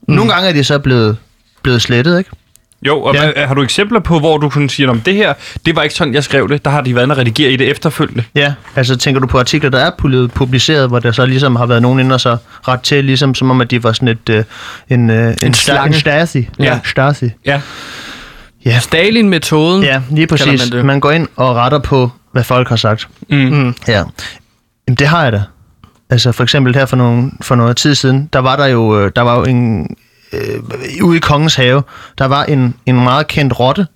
[0.08, 0.14] Mm.
[0.14, 1.16] Nogle gange er det så blevet,
[1.62, 2.30] blevet slettet, ikke?
[2.86, 3.46] Jo, og Ja.
[3.46, 5.34] har du eksempler på, hvor du kunne sige, om det her,
[5.66, 6.64] det var ikke sådan, jeg skrev det.
[6.64, 8.24] Der har de været inde og redigere i det efterfølgende.
[8.34, 9.90] Ja, altså tænker du på artikler, der er
[10.34, 12.36] publiceret, hvor der så ligesom har været nogen inde og så
[12.68, 14.44] ret til, ligesom som om, at de var sådan et, øh,
[14.88, 16.48] en, øh, en, en, sta- en Stasi.
[16.58, 16.64] Ja.
[16.64, 16.78] Ja.
[16.84, 17.30] Stasi.
[17.46, 17.60] Ja.
[18.64, 18.78] Ja.
[18.78, 19.82] Stalin-metoden.
[19.82, 20.46] Ja, lige præcis.
[20.72, 20.84] Man, det.
[20.86, 23.08] man går ind og retter på, hvad folk har sagt.
[23.30, 23.36] Mm.
[23.38, 23.74] Mm.
[23.88, 23.92] Ja.
[24.88, 25.42] Jamen, det har jeg da.
[26.10, 29.10] Altså for eksempel her for, nogle, for noget tid siden, der var der jo, øh,
[29.16, 29.86] der var jo en,
[30.32, 31.82] øh, ude i Kongens Have,
[32.18, 33.86] der var en, en meget kendt rotte,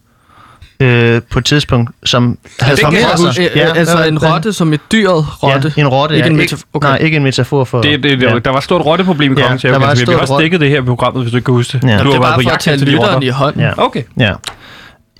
[0.80, 3.50] øh, på et tidspunkt, som havde formeret sig.
[3.54, 5.72] Øh, altså en rotte som et dyret rotte.
[5.76, 6.30] Ja, en rotte, Ikke ja.
[6.30, 6.64] en metafor.
[6.72, 6.88] Okay.
[6.88, 7.82] Nej, ikke en metafor for...
[7.82, 8.32] Det, det, det, ja.
[8.32, 8.38] ja.
[8.38, 9.80] Der var et stort rotteproblem i Ja, Kongens der Have.
[9.80, 11.54] var et Vi har stort også dækket det her i programmet, hvis du ikke kan
[11.54, 11.88] huske det.
[11.88, 11.98] Ja.
[11.98, 13.60] Du det var bare for at tage lytteren i hånden.
[13.60, 13.70] Ja.
[13.76, 14.02] Okay.
[14.18, 14.32] Ja.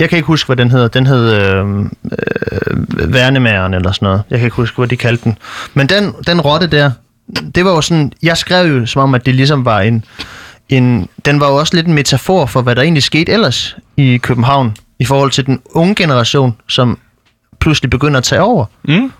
[0.01, 0.89] Jeg kan ikke huske, hvad den hedder.
[0.89, 4.23] Den hed øh, øh, Værnemæren eller sådan noget.
[4.31, 5.39] Jeg kan ikke huske, hvad de kaldte den.
[5.75, 6.91] Men den, den rotte der,
[7.55, 8.13] det var jo sådan...
[8.23, 10.05] Jeg skrev jo som om, at det ligesom var en...
[10.69, 14.17] en den var jo også lidt en metafor for, hvad der egentlig skete ellers i
[14.17, 14.77] København.
[14.99, 16.99] I forhold til den unge generation, som
[17.61, 18.65] pludselig begynder at tage over.
[18.89, 19.13] Mm.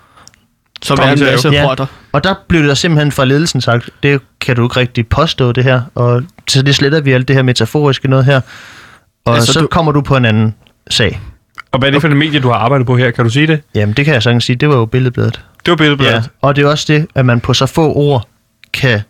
[0.83, 1.67] Som er en masse Ja.
[1.69, 1.87] rotter.
[2.13, 5.65] Og der blev der simpelthen fra ledelsen sagt, det kan du ikke rigtig påstå det
[5.65, 8.41] her, og så det sletter vi alt det her metaforiske noget her.
[9.25, 10.55] Og Altså, så du- kommer du på en anden
[10.91, 11.21] sag.
[11.73, 13.11] Og hvad er det for et medie, du har arbejdet på her?
[13.11, 13.61] Kan du sige det?
[13.75, 15.41] Jamen, det kan jeg sagtens sige, det var jo billedbladet.
[15.65, 16.13] Det var Billedbladet.
[16.15, 18.29] Ja, og det er også det, at man på så få ord
[18.73, 19.01] kan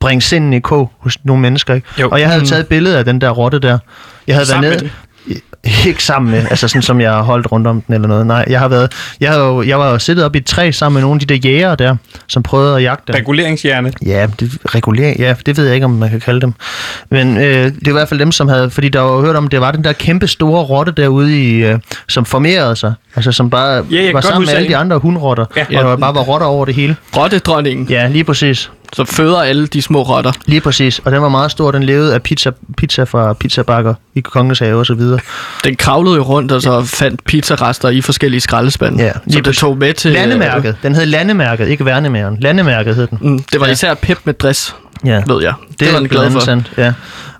[0.00, 1.74] bringe sinden i kog hos nogle mennesker.
[1.74, 1.86] Ikke?
[2.00, 2.08] Jo.
[2.12, 2.46] Og jeg havde Mm.
[2.46, 3.78] taget et billede af den der rotte der.
[4.26, 4.92] Jeg havde Sammen været med nede...
[5.86, 8.26] Ikke sammen med, altså sådan som jeg har holdt rundt om den eller noget.
[8.26, 10.70] Nej, jeg har været, jeg, har jo, jeg var jo siddet op i et træ
[10.70, 11.96] sammen med nogle af de der jægere der,
[12.28, 13.20] som prøvede at jagte den.
[13.20, 13.92] Reguleringshjerne.
[14.06, 16.52] Ja, det, regulering, ja, det ved jeg ikke, om man kan kalde dem.
[17.10, 18.70] Men øh, det er i hvert fald dem, som havde...
[18.70, 21.78] Fordi der var hørt om, det var den der kæmpe store rotte derude, i, øh,
[22.08, 22.94] som formerede sig.
[23.16, 25.44] Altså, som bare kan var sammen med alle de andre hundrotter.
[25.56, 25.64] Ja.
[25.70, 25.78] Ja.
[25.84, 26.96] Og der bare var rotter over det hele.
[27.16, 28.70] Rottedronningen, Ja, lige præcis.
[28.96, 30.32] Som føder alle de små rotter.
[30.46, 30.98] Lige præcis.
[30.98, 31.70] Og den var meget stor.
[31.70, 35.20] Den levede af pizza, pizza fra pizzabakker i Kongens Have og så videre.
[35.64, 39.04] Den kravlede jo rundt og så fandt pizzarester i forskellige skraldespande.
[39.04, 40.12] Ja, så lige det tog med til...
[40.12, 40.76] Landemærket.
[40.82, 42.36] Den hed Landemærket, ikke Værnemæren.
[42.40, 43.18] Landemærket hed den.
[43.20, 43.72] Mm, det var Ja.
[43.72, 44.74] især Pep med dress,
[45.04, 45.22] Ja.
[45.26, 45.54] ved jeg.
[45.70, 46.40] Det, Det, var den glad for.
[46.40, 46.92] Sandt, ja.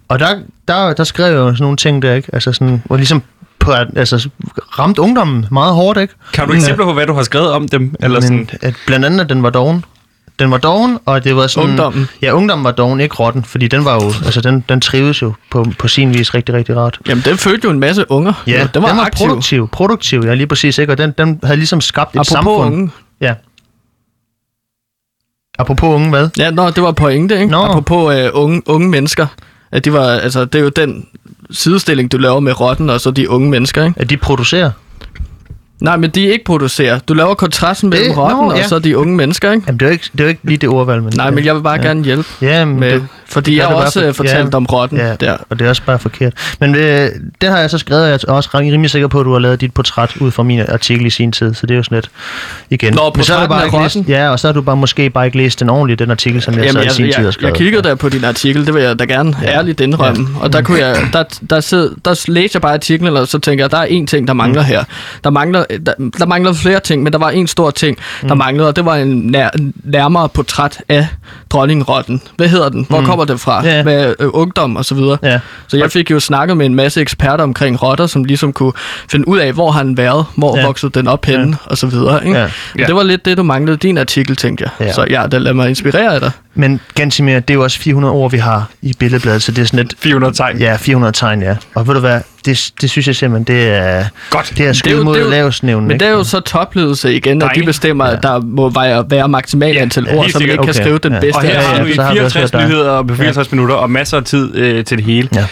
[0.08, 0.28] Og der,
[0.68, 2.28] der, der skrev jeg jo sådan nogle ting der, ikke?
[2.32, 3.22] Altså sådan, hvor ligesom
[3.58, 4.28] på, altså,
[4.78, 6.14] ramt ungdommen meget hårdt, ikke?
[6.32, 7.94] Kan du eksempler på, hvad du har skrevet om dem?
[8.00, 8.36] Eller sådan?
[8.36, 9.84] Men at blandt andet, at den var doven.
[10.38, 11.68] Den var doven, og det var sådan...
[11.68, 12.08] Ungdommen.
[12.22, 15.32] Ja, ungdommen var doven, ikke rotten, fordi den var jo, altså den, den trives jo
[15.50, 16.98] på, på sin vis rigtig, rigtig rart.
[17.08, 18.32] Jamen, den fødte jo en masse unger.
[18.46, 19.26] Ja, den var, den var aktiv.
[19.26, 20.92] produktiv, produktiv, ja lige præcis, ikke?
[20.92, 22.74] Og den, den havde ligesom skabt et Apropos samfund.
[22.74, 22.90] unge.
[23.20, 23.34] Ja.
[25.58, 26.28] Apropos unge, hvad?
[26.38, 27.50] Ja, nå, det var pointe, ikke?
[27.50, 27.62] Nå.
[27.62, 29.26] Apropos øh, unge, unge mennesker.
[29.72, 31.06] At de var, altså, det er jo den
[31.50, 34.00] sidestilling, du laver med rotten og så de unge mennesker, ikke?
[34.00, 34.70] At de producerer.
[35.80, 36.98] Nej, men de ikke producerer.
[36.98, 38.66] Du laver kontrasten mellem Det- rotten nå, og ja.
[38.68, 39.64] så de unge mennesker, ikke?
[39.66, 41.12] Jamen, det er jo ikke, det er jo ikke lige det ordvalg, men...
[41.16, 41.86] Nej, men jeg vil bare ja.
[41.86, 44.56] gerne hjælpe Ja, men med, det, fordi det jeg bare også for- øh, fortalt ja,
[44.56, 45.36] om rotten ja, der.
[45.50, 46.32] og det er også bare forkert.
[46.60, 47.08] Men øh,
[47.40, 49.38] den har jeg så skrevet, og jeg er også rimelig sikker på, at du har
[49.38, 51.96] lavet dit portræt ud fra min artikel i sin tid, så det er jo sådan
[51.96, 52.10] lidt
[52.70, 52.94] igen.
[52.94, 55.10] Nå, Men så har du bare ikke læst, ja, og så har du bare måske
[55.10, 57.12] bare ikke læst den ordentligt, den artikel, som jeg Jamen, så i jeg, sin tid
[57.14, 57.50] har jeg, skrevet.
[57.52, 59.48] jeg kiggede der på din artikel, det vil jeg da gerne ja.
[59.48, 60.28] ærligt indrømme.
[60.40, 63.64] Og der, kunne jeg, der, der, sid, der læste jeg bare artiklen, og så tænker
[63.64, 64.66] jeg, der er én ting, der mangler Mm.
[64.68, 64.84] her.
[65.24, 68.38] Der mangler, der, der mangler flere ting, men der var en stor ting, der Mm.
[68.38, 69.50] manglede, og det var en nær,
[69.84, 71.06] nærmere portræt af
[71.50, 72.22] dronningrotten.
[72.36, 72.86] Hvad hedder den?
[72.88, 73.06] Hvor Mm.
[73.06, 73.66] kommer det fra?
[73.66, 73.84] Ja.
[73.84, 75.18] Med øh, ungdom og så videre.
[75.22, 75.40] Ja.
[75.68, 78.72] Så jeg fik jo snakket med en masse eksperter omkring rotter, som ligesom kunne
[79.10, 80.66] finde ud af, hvor har den været, hvor ja.
[80.66, 81.56] voksede den op henne, ja.
[81.70, 82.26] og så videre.
[82.26, 82.38] Ikke?
[82.38, 82.48] Ja.
[82.78, 82.86] Ja.
[82.86, 84.86] Det var lidt det, du manglede i din artikel, tænkte jeg.
[84.86, 84.92] Ja.
[84.92, 86.30] Så ja, det lader mig inspirere af dig.
[86.56, 89.66] Men Gansimir, det er jo også 400 ord, vi har i billedbladet, så det er
[89.66, 89.94] sådan lidt...
[90.00, 90.58] 400 tegn.
[90.58, 91.56] Ja, 400 tegn, ja.
[91.74, 94.04] Og ved du hvad, det, det synes jeg simpelthen, det er...
[94.30, 94.52] Godt.
[94.56, 98.04] Det er jo- mod lavsnævnen, Men det er jo så topledelse igen, at de bestemmer,
[98.04, 100.72] at der må være, være maksimalt antal ja, ord, helt så man ikke kan Okay,
[100.72, 101.20] skrive den ja.
[101.20, 101.36] bedste.
[101.38, 102.68] Og her Ja, har ja, du i så har vi også 64 hørt dig.
[102.68, 105.28] nyheder og 64 minutter og masser af tid øh, til det hele.
[105.34, 105.46] Ja,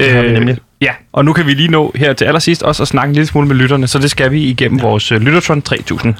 [0.00, 0.56] det har vi nemlig.
[0.80, 3.26] Ja, og nu kan vi lige nå her til allersidst også at snakke en lille
[3.26, 4.84] smule med lytterne, så det skal vi igennem ja.
[4.84, 6.14] vores øh, Lyttertron 3000.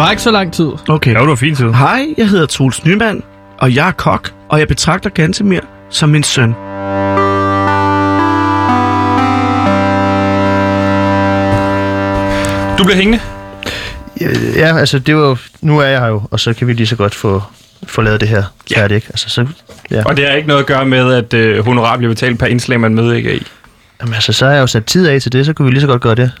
[0.00, 0.70] Du ikke så lang tid.
[0.88, 1.14] Okay.
[1.14, 1.72] Ja, du har fin tid.
[1.72, 3.22] Hej, jeg hedder Troels Nyman,
[3.58, 6.48] og jeg er kok, og jeg betragter Gantemir som min søn.
[12.78, 13.20] Du bliver hængende.
[14.56, 16.96] Ja, altså det var nu er jeg her jo, og så kan vi lige så
[16.96, 17.42] godt få,
[17.86, 18.86] få lavet det her ja.
[18.86, 19.06] ikke?
[19.08, 19.46] Altså, så,
[19.90, 20.02] ja.
[20.04, 22.80] Og det har ikke noget at gøre med, at øh, honorar bliver betalt per indslag,
[22.80, 23.46] man ikke i?
[24.00, 25.80] Jamen altså, så har jeg jo sat tid af til det, så kunne vi lige
[25.80, 26.32] så godt gøre det.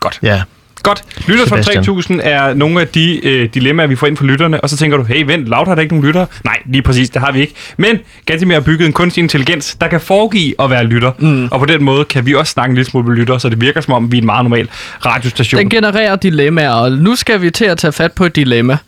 [0.00, 0.18] Godt.
[0.22, 0.42] Ja.
[0.84, 1.04] Godt.
[1.26, 1.84] Lytter fra Sebastian.
[1.84, 4.96] 3000 er nogle af de øh, dilemmaer, vi får ind fra lytterne, og så tænker
[4.96, 6.26] du, hey vent, Loud har da ikke nogen lyttere?
[6.44, 7.54] Nej, lige præcis, det har vi ikke.
[7.76, 11.48] Men Gantimir har bygget en kunstig intelligens, der kan foregive at være lytter, mm.
[11.50, 13.60] og på den måde kan vi også snakke en lille smule med lyttere, så det
[13.60, 14.68] virker som om, vi er en meget normal
[15.06, 15.58] radiostation.
[15.58, 18.78] Den genererer dilemmaer, og nu skal vi til at tage fat på et dilemma.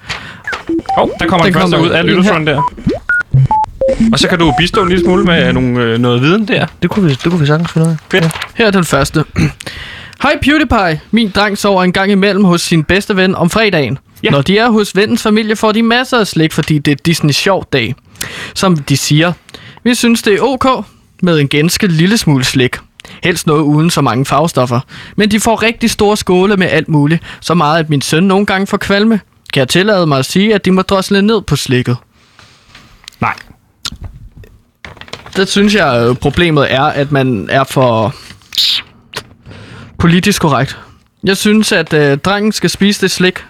[0.98, 2.72] Åh, oh, der kommer den, Den første ud af lyttertråden der.
[4.12, 6.66] Og så kan du bistå en lille smule med nogle, øh, noget viden der.
[6.82, 7.98] Det kunne vi, det kunne vi sagtens finde ud af.
[8.10, 8.30] Fedt.
[8.54, 9.24] Her er den første.
[10.22, 11.00] Hej PewDiePie.
[11.10, 13.98] Min dreng sover en gang imellem hos sin bedste ven om fredagen.
[14.22, 14.30] Ja.
[14.30, 17.32] Når de er hos vennens familie, får de masser af slik, fordi det er Disney
[17.32, 17.94] sjov dag.
[18.54, 19.32] Som de siger.
[19.84, 20.84] Vi synes, det er ok
[21.22, 22.76] med en ganske lille smule slik.
[23.22, 24.80] Helst noget uden så mange farvestoffer.
[25.16, 27.22] Men de får rigtig store skåle med alt muligt.
[27.40, 29.20] Så meget, at min søn nogle gange får kvalme.
[29.52, 31.96] Kan jeg tillade mig at sige, at de må drosle ned på slikket?
[33.20, 33.34] Nej.
[35.36, 38.14] Det synes jeg, øh, problemet er, at man er for
[39.98, 40.78] politisk korrekt.
[41.24, 43.44] Jeg synes, at øh, drengen skal spise det slik,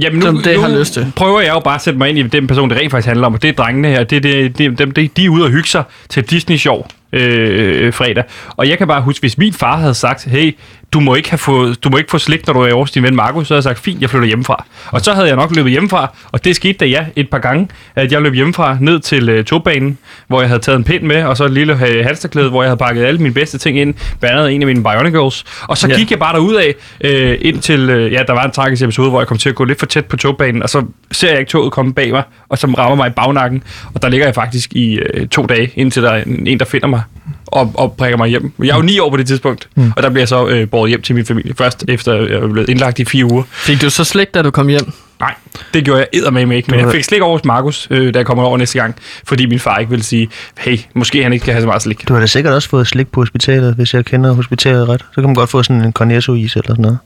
[0.00, 1.12] Jamen nu, som det nu har lyst til.
[1.16, 3.26] prøver jeg jo bare at sætte mig ind i den person, det rent faktisk handler
[3.26, 4.04] om, og det er drengene her.
[4.04, 7.92] Det, det, det, dem, det, de er ude og hygge sig til Disney-sjov øh, øh,
[7.92, 8.24] fredag.
[8.56, 10.52] Og jeg kan bare huske, hvis min far havde sagt, hey,
[10.92, 13.02] du må ikke, have fået, du må ikke få slik, når du er hos din
[13.02, 14.64] ven Markus, så havde jeg sagt, fint, jeg flytter hjemmefra.
[14.90, 17.68] Og så havde jeg nok løbet hjemmefra, og det skete da ja et par gange,
[17.94, 21.24] at jeg løb hjemmefra ned til øh, togbanen, hvor jeg havde taget en pind med,
[21.24, 23.94] og så et lille øh, halsterklæde, hvor jeg havde pakket alle mine bedste ting ind,
[24.20, 25.44] blandt andet en af mine Bionicles.
[25.68, 25.96] Og så Ja.
[25.96, 29.20] gik jeg bare derud af, øh, indtil, øh, ja, der var en tragisk episode, hvor
[29.20, 30.82] jeg kom til at gå lidt for tæt på togbanen, og så
[31.12, 33.62] ser jeg ikke toget komme bag mig, og så rammer mig i bagnakken,
[33.94, 36.86] og der ligger jeg faktisk i øh, to dage, indtil der er en der finder
[36.86, 37.02] mig
[37.52, 38.52] og, og prikker mig hjem.
[38.58, 39.92] Jeg er jo ni år på det tidspunkt, mm.
[39.96, 41.54] og der bliver jeg så øh, båret hjem til min familie.
[41.54, 43.42] Først efter jeg er blevet indlagt i fire uger.
[43.50, 44.92] Fik du så slik, da du kom hjem?
[45.20, 45.34] Nej,
[45.74, 48.26] det gjorde jeg eddermame ikke, men jeg fik slik over hos Markus, øh, da jeg
[48.26, 48.94] kommer over næste gang,
[49.24, 50.28] fordi min far ikke ville sige,
[50.58, 52.08] hey, måske han ikke skal have så meget slik.
[52.08, 55.00] Du har da sikkert også fået slik på hospitalet, hvis jeg kender hospitalet ret.
[55.00, 56.98] Så kan man godt få sådan en Cornetto-is eller sådan noget.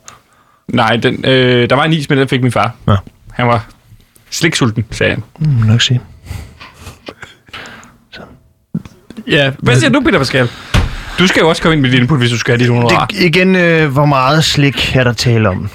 [0.69, 2.75] Nej, den, øh, der var en is, men den fik min far.
[2.89, 2.97] Ja.
[3.33, 3.67] Han var
[4.31, 5.23] sliksulten, sagde han.
[5.39, 6.01] Mm, nok sige.
[9.27, 9.51] Ja.
[9.59, 10.49] Hvad siger du, Peter Pascal?
[11.19, 13.07] Du skal jo også komme ind med dit input, hvis du skal have dit honorar.
[13.07, 15.69] Det, igen, øh, hvor meget slik er der tale om?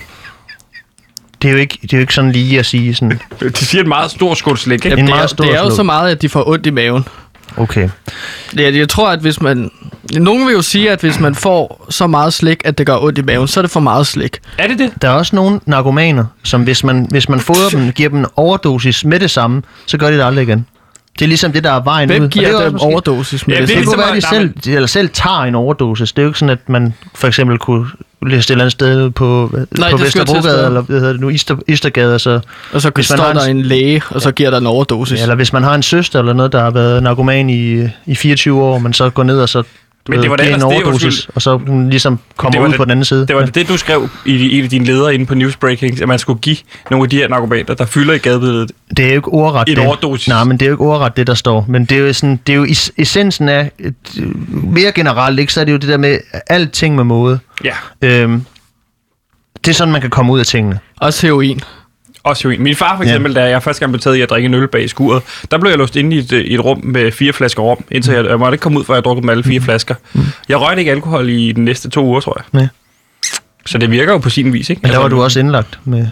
[1.41, 3.19] Det er jo ikke, det er jo ikke sådan lige at sige sådan,
[3.59, 4.91] De siger et meget stort skål slik, ikke?
[4.91, 6.69] En det, meget er, stor det er jo så meget, at de får ondt i
[6.69, 7.05] maven.
[7.57, 7.89] okay.
[8.57, 9.71] Ja, jeg tror, at hvis man...
[10.13, 13.17] Nogen vil jo sige, at hvis man får så meget slik, at det gør ondt
[13.17, 14.37] i maven, så er det for meget slik.
[14.57, 14.91] Er det det?
[15.01, 18.25] Der er også nogle narkomaner, som hvis man, hvis man fodrer dem, giver dem en
[18.35, 20.65] overdosis med det samme, så gør de det aldrig igen.
[21.20, 22.14] Det er ligesom det, der er vejen ud.
[22.16, 23.59] Hvem Og det er giver også dem måske- overdosis Ja, det?
[23.59, 23.86] det Det samme?
[24.03, 26.12] kunne ligesom være, at de selv, eller selv tager en overdosis.
[26.12, 27.86] Det er jo ikke sådan, at man for eksempel kunne
[28.28, 31.30] læse et eller andet sted på, Nej, på det Vesterbrogade, eller hvad hedder det nu,
[31.30, 32.39] Ister, Istergade, så,
[32.74, 34.68] Og så Hvis man står har en- der en læge, og så giver der en
[34.68, 35.22] overdosis.
[35.22, 38.62] eller hvis man har en søster eller noget, der har været narkoman i, i 24
[38.64, 39.64] år, man så går ned og så
[40.09, 41.35] Men det var giver en det, overdosis, undskyld.
[41.35, 43.27] og så hun ligesom kommer var ud det- på den anden side.
[43.27, 46.19] Det var det, du skrev i en af dine ledere inde på Newsbreaking, at man
[46.19, 46.57] skulle give
[46.91, 48.71] nogle af de her narkomaner, der fylder i gadebilledet.
[48.97, 49.85] Det er jo ikke ordret En det.
[49.85, 50.27] overdosis.
[50.27, 51.65] Nej, men det er jo ikke ordret det, der står.
[51.69, 53.71] Men det er jo, sådan, det er jo es- essensen af,
[54.63, 57.39] mere generelt, ikke, så er det jo det der med alting med måde.
[57.63, 57.73] Ja.
[58.01, 58.45] Øhm,
[59.65, 60.79] det er sådan, man kan komme ud af tingene.
[60.99, 61.61] Også heroin.
[62.24, 62.61] Også heroin.
[62.63, 63.09] Min far for Ja.
[63.09, 65.57] eksempel, da jeg første gang blev taget i at drikke en øl bag skuret, der
[65.57, 68.26] blev jeg låst inde i et, i et rum med fire flasker rom, indtil jeg,
[68.26, 69.95] jeg måtte ikke komme ud, før jeg drukkede dem alle fire flasker.
[70.49, 72.61] Jeg røgte ikke alkohol i de næste to uger, tror jeg.
[72.61, 72.67] Ja.
[73.65, 74.80] Så det virker jo på sin vis, ikke?
[74.80, 76.07] Men der Altså, var du også indlagt med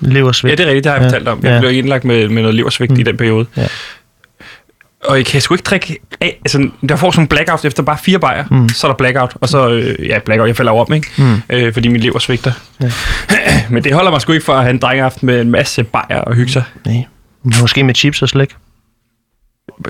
[0.00, 0.50] leversvigt.
[0.50, 1.40] Ja, det er rigtigt, det har jeg Ja, fortalt om.
[1.42, 1.60] Jeg ja.
[1.60, 3.46] blev indlagt med, med noget leversvigt i den periode.
[3.56, 3.66] Ja.
[5.04, 7.98] Og jeg kan sgu ikke drikke af, altså, der får sådan en blackout efter bare
[7.98, 8.68] fire bajer, mm.
[8.68, 11.08] så er der blackout, og så, øh, ja, blackout, jeg falder om, ikke?
[11.18, 11.42] Mm.
[11.50, 12.52] Øh, fordi min lever svigter.
[12.82, 12.90] Ja.
[13.70, 16.20] Men det holder mig sgu ikke for at have en drengeaften med en masse bajer
[16.20, 16.62] og hygge sig.
[16.86, 17.04] Nej.
[17.60, 18.56] Måske med chips og slik.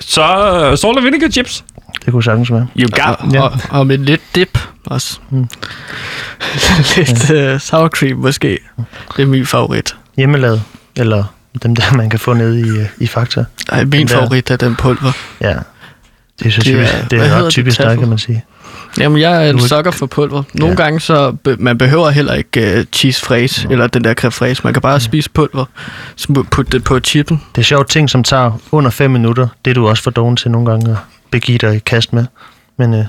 [0.01, 0.23] Så
[0.71, 1.65] uh, salt and vinegar chips.
[2.05, 2.67] Det kunne sagtens være.
[2.79, 3.41] You got Og, Ja.
[3.43, 5.19] og, og med lidt dip også.
[5.31, 5.49] Mm.
[6.97, 8.59] lidt uh, sour cream måske.
[9.17, 9.97] Det er min favorit.
[10.17, 10.63] Hjemmelavet.
[10.97, 11.25] Eller
[11.63, 13.45] dem der, man kan få nede i, øh, i Fakta.
[13.69, 15.13] Ej, min Den der- favorit er den pulver.
[15.41, 15.55] Ja.
[16.39, 16.93] Det er så Det typisk.
[16.95, 17.51] er- Det er, ret det?
[17.53, 17.99] typisk dig, Taffel?
[18.01, 18.45] kan man sige.
[18.99, 20.43] Jamen, jeg er en er sukker for pulver.
[20.55, 20.83] Nogle Ja.
[20.83, 24.61] gange, så be- man behøver heller ikke uh, cheese fraise, eller den der creme fraise.
[24.65, 25.65] Man kan bare spise pulver,
[26.17, 27.43] så putte det på chippen.
[27.55, 29.49] Det er sjovt ting, som tager under 5 minutter.
[29.65, 30.97] Det er du også for doven til nogle gange at
[31.31, 32.27] begive dig i kast med.
[32.79, 33.05] Men øh,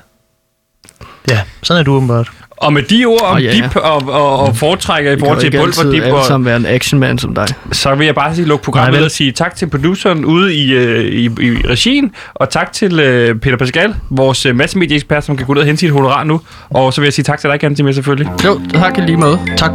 [1.29, 2.31] ja, sådan er du åbenbart.
[2.61, 3.55] Og med de ord om Åh, ja, ja.
[3.55, 6.15] dip og, og, og foretrækker i Vi kan forhold jo til ikke altid pulverdip, alle
[6.15, 7.47] og, sammen være en actionman som dig.
[7.71, 10.73] så vil jeg bare sige, lukke programmet Nej, og sige tak til produceren ude i,
[10.73, 15.45] øh, i, i regien, og tak til øh, Peter Pascal, vores øh, massemedieekspert, som kan
[15.45, 16.41] gå ud og hente sit honorar nu.
[16.69, 18.31] Og så vil jeg sige tak til dig, Gantimir, selvfølgelig.
[18.45, 19.39] Jo, tak lige måde.
[19.57, 19.71] Tak.